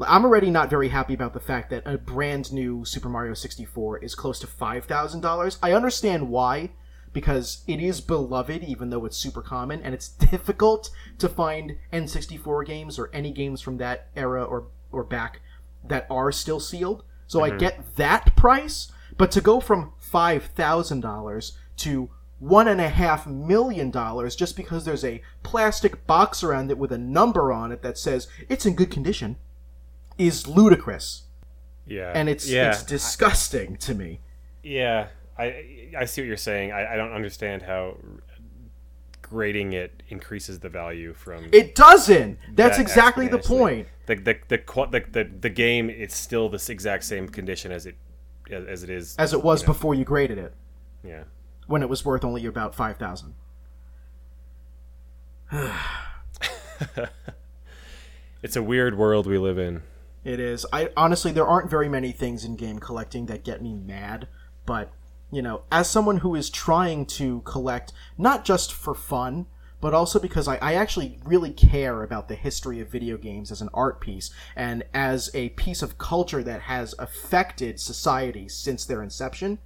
[0.00, 3.98] I'm already not very happy about the fact that a brand new Super Mario 64
[3.98, 5.58] is close to $5,000.
[5.62, 6.70] I understand why,
[7.16, 12.66] because it is beloved, even though it's super common, and it's difficult to find N64
[12.66, 15.40] games or any games from that era or, or back
[15.82, 17.04] that are still sealed.
[17.26, 17.58] So I mm-hmm.
[17.58, 24.36] get that price, but to go from $5,000 to one and a half million dollars
[24.36, 28.28] just because there's a plastic box around it with a number on it that says
[28.50, 29.36] it's in good condition
[30.18, 31.22] is ludicrous.
[31.86, 34.20] Yeah, And it's yeah, it's disgusting to me.
[34.62, 35.06] yeah.
[35.38, 36.72] I I see what you're saying.
[36.72, 37.96] I, I don't understand how
[39.22, 42.38] grading it increases the value from It doesn't.
[42.54, 43.88] That's that exactly the point.
[44.06, 44.58] The the the,
[44.90, 47.96] the the the game it's still this exact same condition as it
[48.50, 49.16] as, it is.
[49.18, 50.54] As it was before you graded it,
[51.02, 51.24] yeah.
[51.66, 53.34] when it was worth only about five thousand.
[58.42, 59.82] It's a weird world we live in.
[60.22, 60.66] It is.
[60.72, 64.28] I honestly, there aren't very many things in game collecting that get me mad,
[64.66, 64.92] but
[65.30, 69.46] you know, as someone who is trying to collect not just for fun,
[69.80, 73.60] but also because I, I actually really care about the history of video games as
[73.60, 79.02] an art piece and as a piece of culture that has affected society since their
[79.02, 79.58] inception,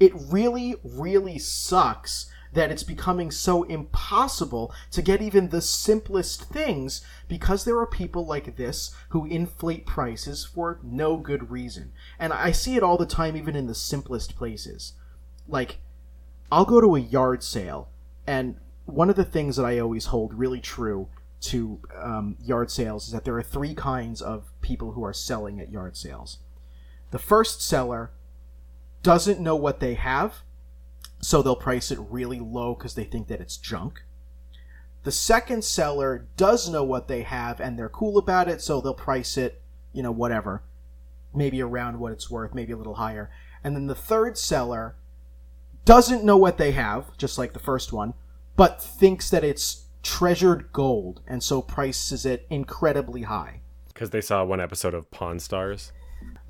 [0.00, 7.04] it really, really sucks that it's becoming so impossible to get even the simplest things
[7.28, 11.92] because there are people like this who inflate prices for no good reason.
[12.18, 14.94] And I see it all the time, even in the simplest places.
[15.48, 15.78] Like,
[16.52, 17.88] I'll go to a yard sale,
[18.26, 21.08] and one of the things that I always hold really true
[21.40, 25.60] to um, yard sales is that there are three kinds of people who are selling
[25.60, 26.38] at yard sales.
[27.10, 28.10] The first seller
[29.02, 30.42] doesn't know what they have,
[31.20, 34.02] so they'll price it really low because they think that it's junk.
[35.04, 38.94] The second seller does know what they have and they're cool about it, so they'll
[38.94, 40.62] price it, you know, whatever,
[41.34, 43.30] maybe around what it's worth, maybe a little higher.
[43.62, 44.96] And then the third seller
[45.88, 48.12] doesn't know what they have, just like the first one,
[48.56, 53.62] but thinks that it's treasured gold and so prices it incredibly high.
[53.86, 55.92] Because they saw one episode of Pawn Stars.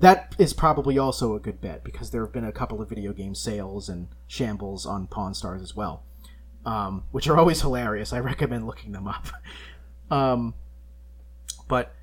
[0.01, 3.13] That is probably also a good bet because there have been a couple of video
[3.13, 6.03] game sales and shambles on Pawn Stars as well,
[6.65, 8.11] um, which are always hilarious.
[8.11, 9.27] I recommend looking them up.
[10.11, 10.53] um,
[11.69, 11.95] but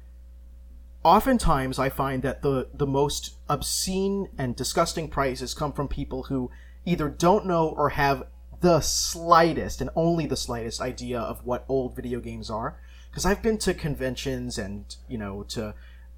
[1.04, 6.50] oftentimes I find that the the most obscene and disgusting prices come from people who
[6.86, 8.26] either don't know or have
[8.60, 12.78] the slightest and only the slightest idea of what old video games are.
[13.10, 15.74] Because I've been to conventions and you know to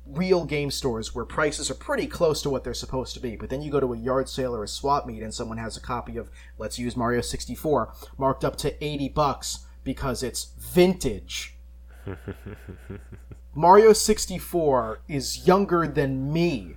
[0.07, 3.37] real game stores where prices are pretty close to what they're supposed to be.
[3.37, 5.77] But then you go to a yard sale or a swap meet and someone has
[5.77, 11.57] a copy of let's use Mario 64 marked up to 80 bucks because it's vintage.
[13.55, 16.77] Mario 64 is younger than me.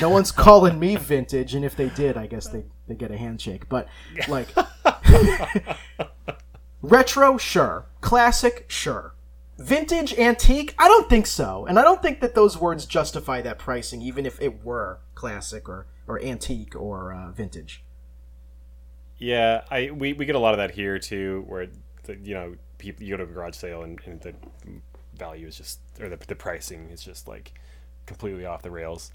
[0.00, 3.16] No one's calling me vintage, and if they did, I guess they they get a
[3.16, 3.68] handshake.
[3.68, 3.88] But
[4.28, 4.48] like
[6.82, 7.86] retro, sure.
[8.00, 9.14] Classic, sure.
[9.58, 13.58] Vintage, antique, I don't think so, and I don't think that those words justify that
[13.58, 17.82] pricing, even if it were classic or or antique or uh, vintage.
[19.18, 21.66] Yeah, I we, we get a lot of that here too, where
[22.04, 24.34] the, you know people you go to a garage sale and, and the
[25.16, 27.52] value is just or the, the pricing is just like
[28.06, 29.10] completely off the rails.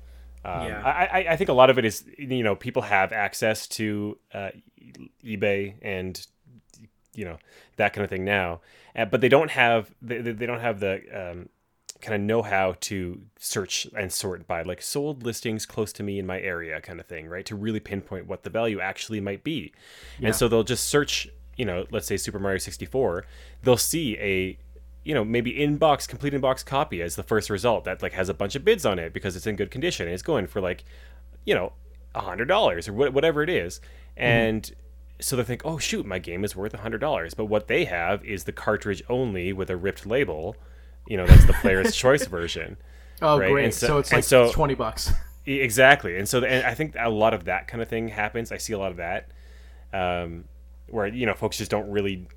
[0.46, 0.82] Um, Yeah.
[0.84, 4.50] I, I think a lot of it is you know people have access to uh,
[5.24, 6.26] eBay and
[7.16, 7.38] you know
[7.78, 8.62] that kind of thing now,
[8.96, 11.50] uh, but they don't have they, they don't have the um,
[12.02, 16.20] kind of know how to search and sort by like sold listings close to me
[16.20, 17.46] in my area kind of thing, right?
[17.46, 19.72] To really pinpoint what the value actually might be.
[20.28, 23.26] And so they'll just search, you know, let's say Super Mario 64,
[23.64, 24.58] they'll see a
[25.04, 28.34] you know, maybe in-box complete in-box copy as the first result that like has a
[28.34, 30.84] bunch of bids on it because it's in good condition and it's going for like,
[31.45, 31.74] you know,
[32.16, 33.82] a hundred dollars or wh- whatever it is.
[34.16, 34.72] And
[35.20, 37.34] so they think, oh shoot, my game is worth a hundred dollars.
[37.34, 40.56] But what they have is the cartridge only with a ripped label.
[41.08, 42.78] You know, that's the player's choice version.
[43.22, 43.66] Oh, Right, great!
[43.66, 45.12] and So, so- it's like so- twenty bucks.
[45.45, 48.49] Exactly, and so and I think a lot of that kind of thing happens.
[48.54, 49.28] I see a lot of that,
[49.91, 50.45] um,
[50.88, 52.30] where you know folks just don't really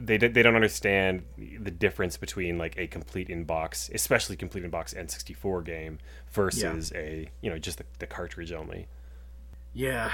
[0.00, 4.94] they d- they don't understand the difference between like a complete inbox, especially complete inbox
[4.94, 5.98] N64 game
[6.32, 8.88] versus a you know just the, the cartridge only.
[9.72, 10.10] Yeah,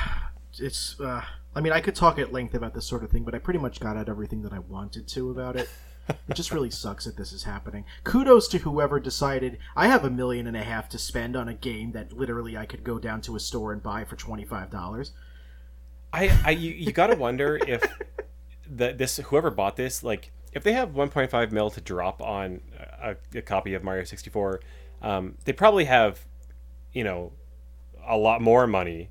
[0.58, 1.00] it's.
[1.00, 1.22] Uh,
[1.54, 3.58] I mean, I could talk at length about this sort of thing, but I pretty
[3.58, 5.68] much got out everything that I wanted to about it.
[6.08, 7.84] it just really sucks that this is happening.
[8.04, 11.54] Kudos to whoever decided I have a million and a half to spend on a
[11.54, 14.70] game that literally I could go down to a store and buy for twenty five
[14.70, 15.12] dollars.
[16.12, 17.82] I, I you, you gotta wonder if
[18.68, 22.62] the this whoever bought this like if they have 1.5 mil to drop on
[23.02, 24.60] a, a copy of Mario 64,
[25.02, 26.24] um, they probably have,
[26.94, 27.32] you know,
[28.06, 29.10] a lot more money.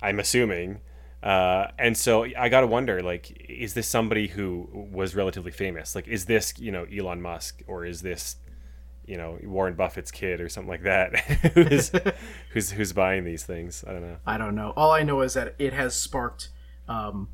[0.00, 0.80] I'm assuming,
[1.20, 5.96] uh, and so I gotta wonder like, is this somebody who was relatively famous?
[5.96, 8.36] Like, is this you know Elon Musk or is this
[9.06, 11.18] you know Warren Buffett's kid or something like that
[11.54, 11.90] who's
[12.50, 13.82] who's who's buying these things?
[13.86, 14.18] I don't know.
[14.26, 14.74] I don't know.
[14.76, 16.50] All I know is that it has sparked
[16.86, 17.30] um,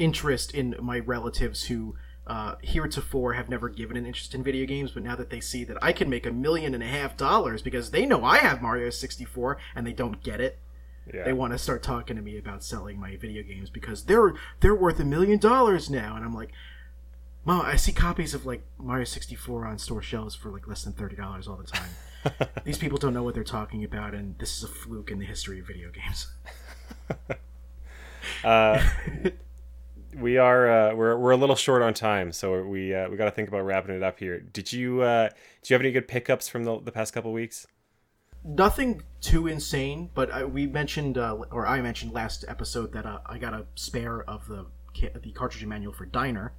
[0.00, 1.94] interest in my relatives who
[2.26, 5.64] uh, heretofore have never given an interest in video games, but now that they see
[5.64, 8.62] that I can make a million and a half dollars because they know I have
[8.62, 10.58] Mario 64 and they don't get it,
[11.12, 11.24] Yeah.
[11.24, 14.74] they want to start talking to me about selling my video games because they're they're
[14.74, 16.50] worth a million dollars now, and I'm like,
[17.44, 20.92] Mom, I see copies of like Mario 64 on store shelves for like less than
[20.92, 21.90] thirty dollars all the time.
[22.64, 25.24] These people don't know what they're talking about, and this is a fluke in the
[25.26, 26.28] history of video games.
[28.44, 28.82] Uh,
[30.18, 33.26] we are uh, we're we're a little short on time, so we uh, we got
[33.26, 34.40] to think about wrapping it up here.
[34.40, 35.28] Did you uh,
[35.62, 37.66] did you have any good pickups from the, the past couple weeks?
[38.42, 43.18] Nothing too insane, but I, we mentioned, uh, or I mentioned last episode that uh,
[43.26, 44.66] I got a spare of the
[45.22, 46.52] the cartridge manual for Diner,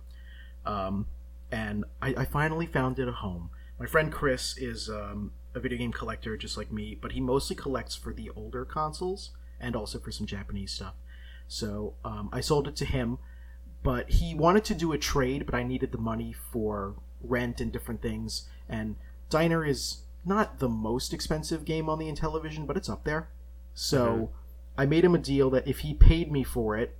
[0.66, 1.08] um,
[1.52, 3.50] and I, I finally found it at home.
[3.80, 7.56] My friend Chris is um, a video game collector just like me, but he mostly
[7.56, 10.94] collects for the older consoles and also for some Japanese stuff.
[11.48, 13.18] So um, I sold it to him,
[13.84, 17.72] but he wanted to do a trade, but I needed the money for rent and
[17.72, 18.48] different things.
[18.70, 18.96] And
[19.30, 23.30] Diner is not the most expensive game on the Intellivision, but it's up there.
[23.74, 24.30] So
[24.78, 26.96] I made him a deal that if he paid me for it,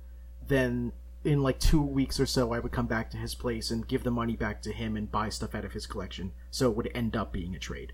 [0.46, 0.92] then
[1.24, 4.02] in like two weeks or so, I would come back to his place and give
[4.02, 6.32] the money back to him and buy stuff out of his collection.
[6.50, 7.92] So it would end up being a trade.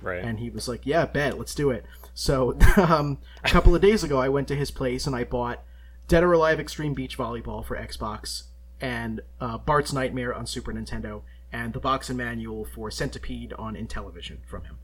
[0.00, 0.24] Right.
[0.24, 1.84] And he was like, "Yeah, bet, let's do it."
[2.14, 5.62] So um, a couple of days ago, I went to his place and I bought
[6.10, 8.42] Dead or Alive Extreme Beach Volleyball for Xbox
[8.80, 13.76] and uh, Bart's Nightmare on Super Nintendo and the box and manual for Centipede on
[13.76, 14.78] Intellivision from him.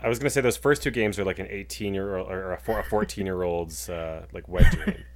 [0.00, 2.52] I was gonna say those first two games are like an 18 year old or
[2.52, 4.96] a a 14 year old's uh, like wet dream.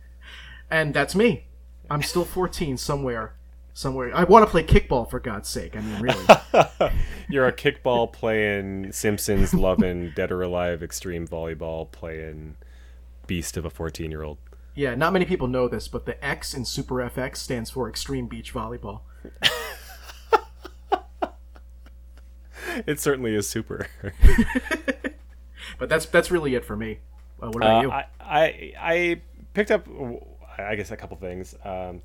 [0.69, 1.47] And that's me.
[1.89, 3.35] I'm still 14 somewhere.
[3.73, 4.11] Somewhere.
[4.15, 5.77] I want to play kickball for God's sake.
[5.77, 6.93] I mean, really.
[7.31, 12.57] You're a kickball playing, Simpsons loving, Dead or Alive extreme volleyball playing,
[13.29, 14.39] beast of a 14 year old.
[14.77, 18.29] Yeah, not many people know this, but the X in Super FX stands for Extreme
[18.29, 19.01] Beach Volleyball.
[22.87, 23.87] It certainly is super.
[25.79, 26.99] But that's that's really it for me.
[27.43, 27.91] Uh, what about Uh, you?
[27.91, 29.21] I, I I
[29.53, 29.87] picked up,
[30.57, 31.55] I guess, a couple things.
[31.65, 32.03] Um,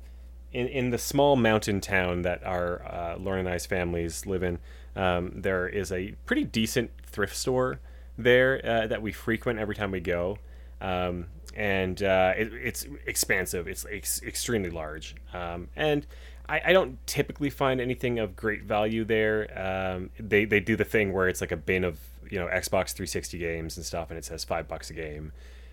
[0.52, 4.58] in in the small mountain town that our uh, Lauren and I's families live in,
[4.96, 7.78] um, there is a pretty decent thrift store
[8.18, 10.38] there uh, that we frequent every time we go.
[10.82, 13.68] Um, and uh, it, it's expansive.
[13.68, 16.06] It's ex- extremely large, um, and
[16.48, 19.48] I, I don't typically find anything of great value there.
[19.58, 21.98] Um, they they do the thing where it's like a bin of
[22.30, 25.32] you know Xbox 360 games and stuff, and it says five bucks a game,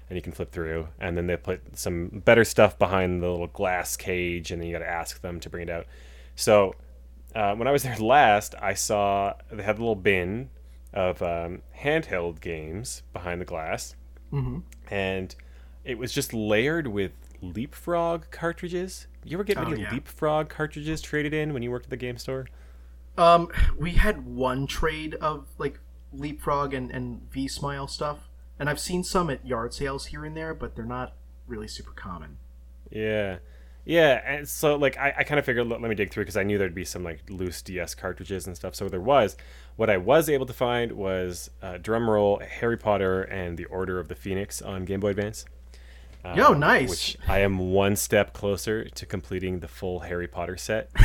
[0.09, 0.87] and you can flip through.
[0.99, 4.73] And then they put some better stuff behind the little glass cage, and then you
[4.73, 5.87] got to ask them to bring it out.
[6.35, 6.75] So
[7.35, 10.49] uh, when I was there last, I saw they had a little bin
[10.93, 13.95] of um, handheld games behind the glass,
[14.31, 14.59] mm-hmm.
[14.93, 15.35] and
[15.83, 17.11] it was just layered with
[17.41, 19.07] Leapfrog cartridges.
[19.23, 19.91] You ever get Oh, any yeah.
[19.91, 22.47] Leapfrog cartridges traded in when you worked at the game store?
[23.17, 25.79] Um, we had one trade of like
[26.13, 30.35] Leapfrog and, and V Smile stuff, and I've seen some at yard sales here and
[30.35, 31.15] there, but they're not
[31.47, 32.37] really super common.
[32.89, 33.39] Yeah.
[33.85, 36.37] Yeah, and so like I, I kind of figured let, let me dig through because
[36.37, 38.75] I knew there'd be some like loose DS cartridges and stuff.
[38.75, 39.35] So there was.
[39.79, 43.97] What I was able to find was uh, drum roll Harry Potter and the Order
[43.97, 45.45] of the Phoenix on Game Boy Advance.
[46.21, 46.89] Uh, Yo, nice.
[46.89, 50.89] Which I am one step closer to completing the full Harry Potter set.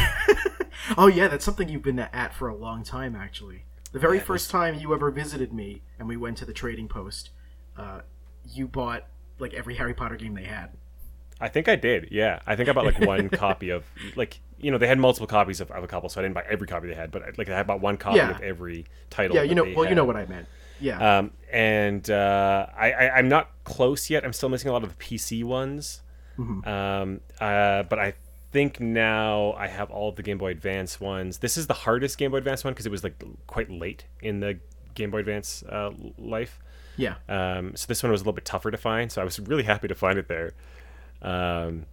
[0.99, 3.65] Oh yeah, that's something you've been at for a long time, actually.
[3.93, 7.31] The very first time you ever visited me, and we went to the trading post,
[7.79, 8.01] uh,
[8.53, 9.07] you bought
[9.39, 10.71] like every Harry Potter game they had.
[11.41, 12.09] I think I did.
[12.11, 13.85] Yeah, I think I bought like one copy of
[14.17, 16.45] like you know they had multiple copies of, of a couple, so I didn't buy
[16.49, 18.31] every copy they had, but like I bought one copy Yeah.
[18.31, 19.37] of every title.
[19.37, 19.65] Yeah, you know.
[19.77, 20.47] Well, you know what I meant.
[20.81, 21.19] Yeah.
[21.19, 24.25] Um, and uh, I, I I'm not close yet.
[24.25, 26.03] I'm still missing a lot of the PC ones.
[26.39, 26.69] Mm-hmm.
[26.69, 28.15] Um, uh, but I
[28.53, 31.39] think now I have all of the Game Boy Advance ones.
[31.39, 34.41] This is the hardest Game Boy Advance one because it was like quite late in
[34.41, 34.59] the
[34.95, 36.59] Game Boy Advance uh, life.
[36.97, 37.17] Yeah.
[37.29, 39.11] Um, so this one was a little bit tougher to find.
[39.13, 40.55] So I was really happy to find it there.
[41.25, 41.87] Um,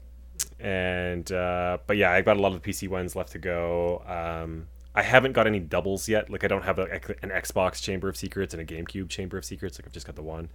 [0.60, 4.04] and uh, but yeah, I got a lot of the PC ones left to go.
[4.06, 6.30] Um, I haven't got any doubles yet.
[6.30, 6.84] Like I don't have a,
[7.24, 9.80] an Xbox Chamber of Secrets and a GameCube Chamber of Secrets.
[9.80, 10.50] Like I've just got the one.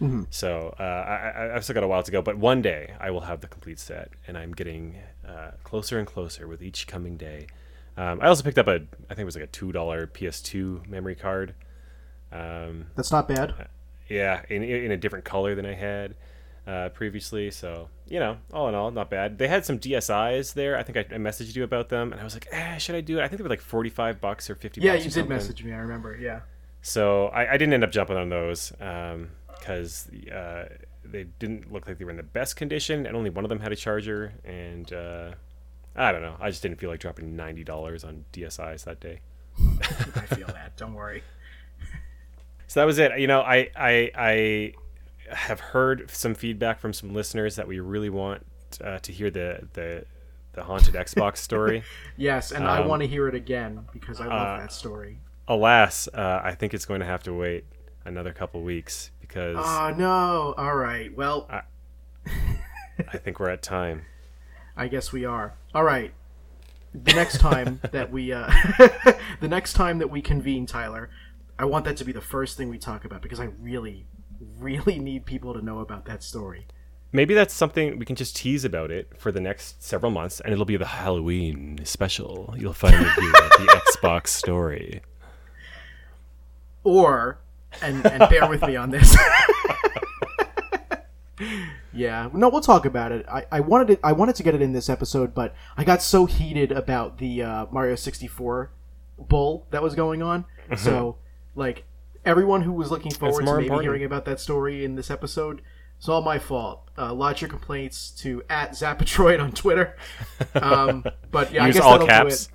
[0.00, 0.24] Mm-hmm.
[0.30, 3.20] So uh, I, I've still got a while to go, but one day I will
[3.20, 7.46] have the complete set, and I'm getting uh, closer and closer with each coming day.
[7.96, 10.88] Um, I also picked up a, I think it was like a two dollar PS2
[10.88, 11.54] memory card.
[12.32, 13.68] Um, That's not bad.
[14.08, 16.14] yeah, in in a different color than I had
[16.66, 17.50] uh, previously.
[17.50, 19.38] So you know, all in all, not bad.
[19.38, 20.76] They had some DSI's there.
[20.76, 23.00] I think I, I messaged you about them, and I was like, eh, should I
[23.00, 23.22] do it?
[23.22, 24.82] I think they were like forty five bucks or fifty.
[24.82, 25.72] Yeah, bucks you did message me.
[25.72, 26.14] I remember.
[26.14, 26.40] Yeah.
[26.82, 30.64] So I, I didn't end up jumping on those because uh,
[31.02, 33.60] they didn't look like they were in the best condition, and only one of them
[33.60, 34.34] had a charger.
[34.44, 35.32] And uh,
[35.96, 36.36] I don't know.
[36.38, 39.20] I just didn't feel like dropping ninety dollars on DSI's that day.
[39.58, 40.76] I feel that.
[40.76, 41.22] Don't worry.
[42.68, 43.20] So that was it.
[43.20, 44.72] You know, I I I
[45.32, 48.46] have heard some feedback from some listeners that we really want
[48.82, 50.04] uh, to hear the the
[50.54, 51.82] the haunted Xbox story.
[52.16, 55.18] Yes, and I Um, want to hear it again because I love uh, that story.
[55.48, 57.64] Alas, uh, I think it's going to have to wait
[58.04, 60.54] another couple weeks because Oh no!
[60.56, 61.14] All right.
[61.16, 64.04] Well, I think we're at time.
[64.76, 65.54] I guess we are.
[65.74, 66.12] All right.
[66.94, 68.50] The next time that we, uh,
[69.40, 71.08] the next time that we convene, Tyler,
[71.58, 74.06] I want that to be the first thing we talk about because I really,
[74.58, 76.66] really need people to know about that story.
[77.14, 80.52] Maybe that's something we can just tease about it for the next several months, and
[80.52, 82.54] it'll be the Halloween special.
[82.58, 85.02] You'll finally hear the Xbox story.
[86.84, 87.38] Or,
[87.82, 89.16] and and bear with me on this.
[91.92, 93.26] yeah, no, we'll talk about it.
[93.28, 94.00] I, I wanted it.
[94.02, 97.42] I wanted to get it in this episode, but I got so heated about the
[97.42, 98.70] uh, Mario sixty four
[99.18, 100.46] bull that was going on.
[100.76, 101.18] so,
[101.54, 101.84] like,
[102.24, 103.84] everyone who was looking forward to maybe important.
[103.84, 105.62] hearing about that story in this episode,
[105.98, 106.88] it's all my fault.
[106.98, 109.96] Uh, lodge your complaints to at Zapatroid on Twitter.
[110.54, 112.48] Um, but yeah, Use I guess all that'll caps.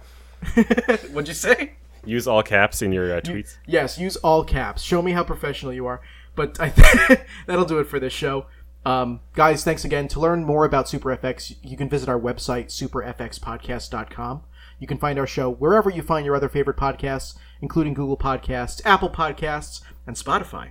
[0.56, 1.02] do it.
[1.12, 1.74] What'd you say?
[2.06, 3.58] Use all caps in your uh, tweets.
[3.66, 4.82] Yes, use all caps.
[4.84, 6.02] Show me how professional you are.
[6.36, 8.46] But I think that'll do it for this show.
[8.86, 10.08] Um, guys, thanks again.
[10.10, 14.44] To learn more about SuperFX, you can visit our website, superfxpodcast.com.
[14.80, 18.82] You can find our show wherever you find your other favorite podcasts, including Google Podcasts,
[18.86, 20.70] Apple Podcasts, and Spotify.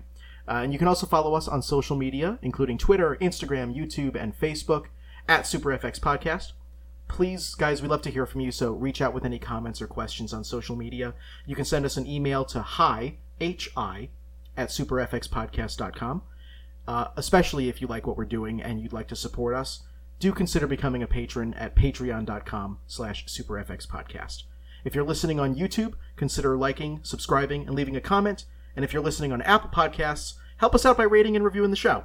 [0.48, 4.38] Uh, and you can also follow us on social media, including Twitter, Instagram, YouTube, and
[4.38, 4.86] Facebook
[5.28, 6.52] at SuperFX Podcast.
[7.08, 9.86] Please, guys, we love to hear from you, so reach out with any comments or
[9.86, 11.14] questions on social media.
[11.46, 14.08] You can send us an email to hi, H-I,
[14.56, 16.22] at superfxpodcast.com.
[16.88, 19.82] Uh, especially if you like what we're doing and you'd like to support us,
[20.20, 24.44] do consider becoming a patron at patreon.com slash superfxpodcast.
[24.86, 28.44] If you're listening on YouTube, consider liking, subscribing, and leaving a comment.
[28.76, 31.76] And if you're listening on Apple Podcasts, help us out by rating and reviewing the
[31.76, 32.04] show.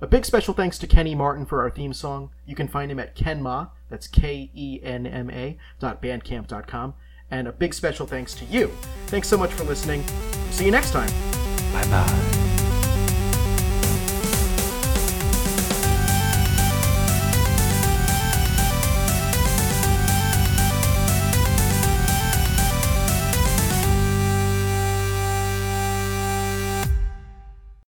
[0.00, 2.30] A big special thanks to Kenny Martin for our theme song.
[2.46, 6.68] You can find him at Kenma, that's K E N M A, dot bandcamp dot
[6.68, 6.94] com.
[7.28, 8.68] And a big special thanks to you.
[9.06, 10.04] Thanks so much for listening.
[10.50, 11.10] See you next time.
[11.72, 12.45] Bye bye.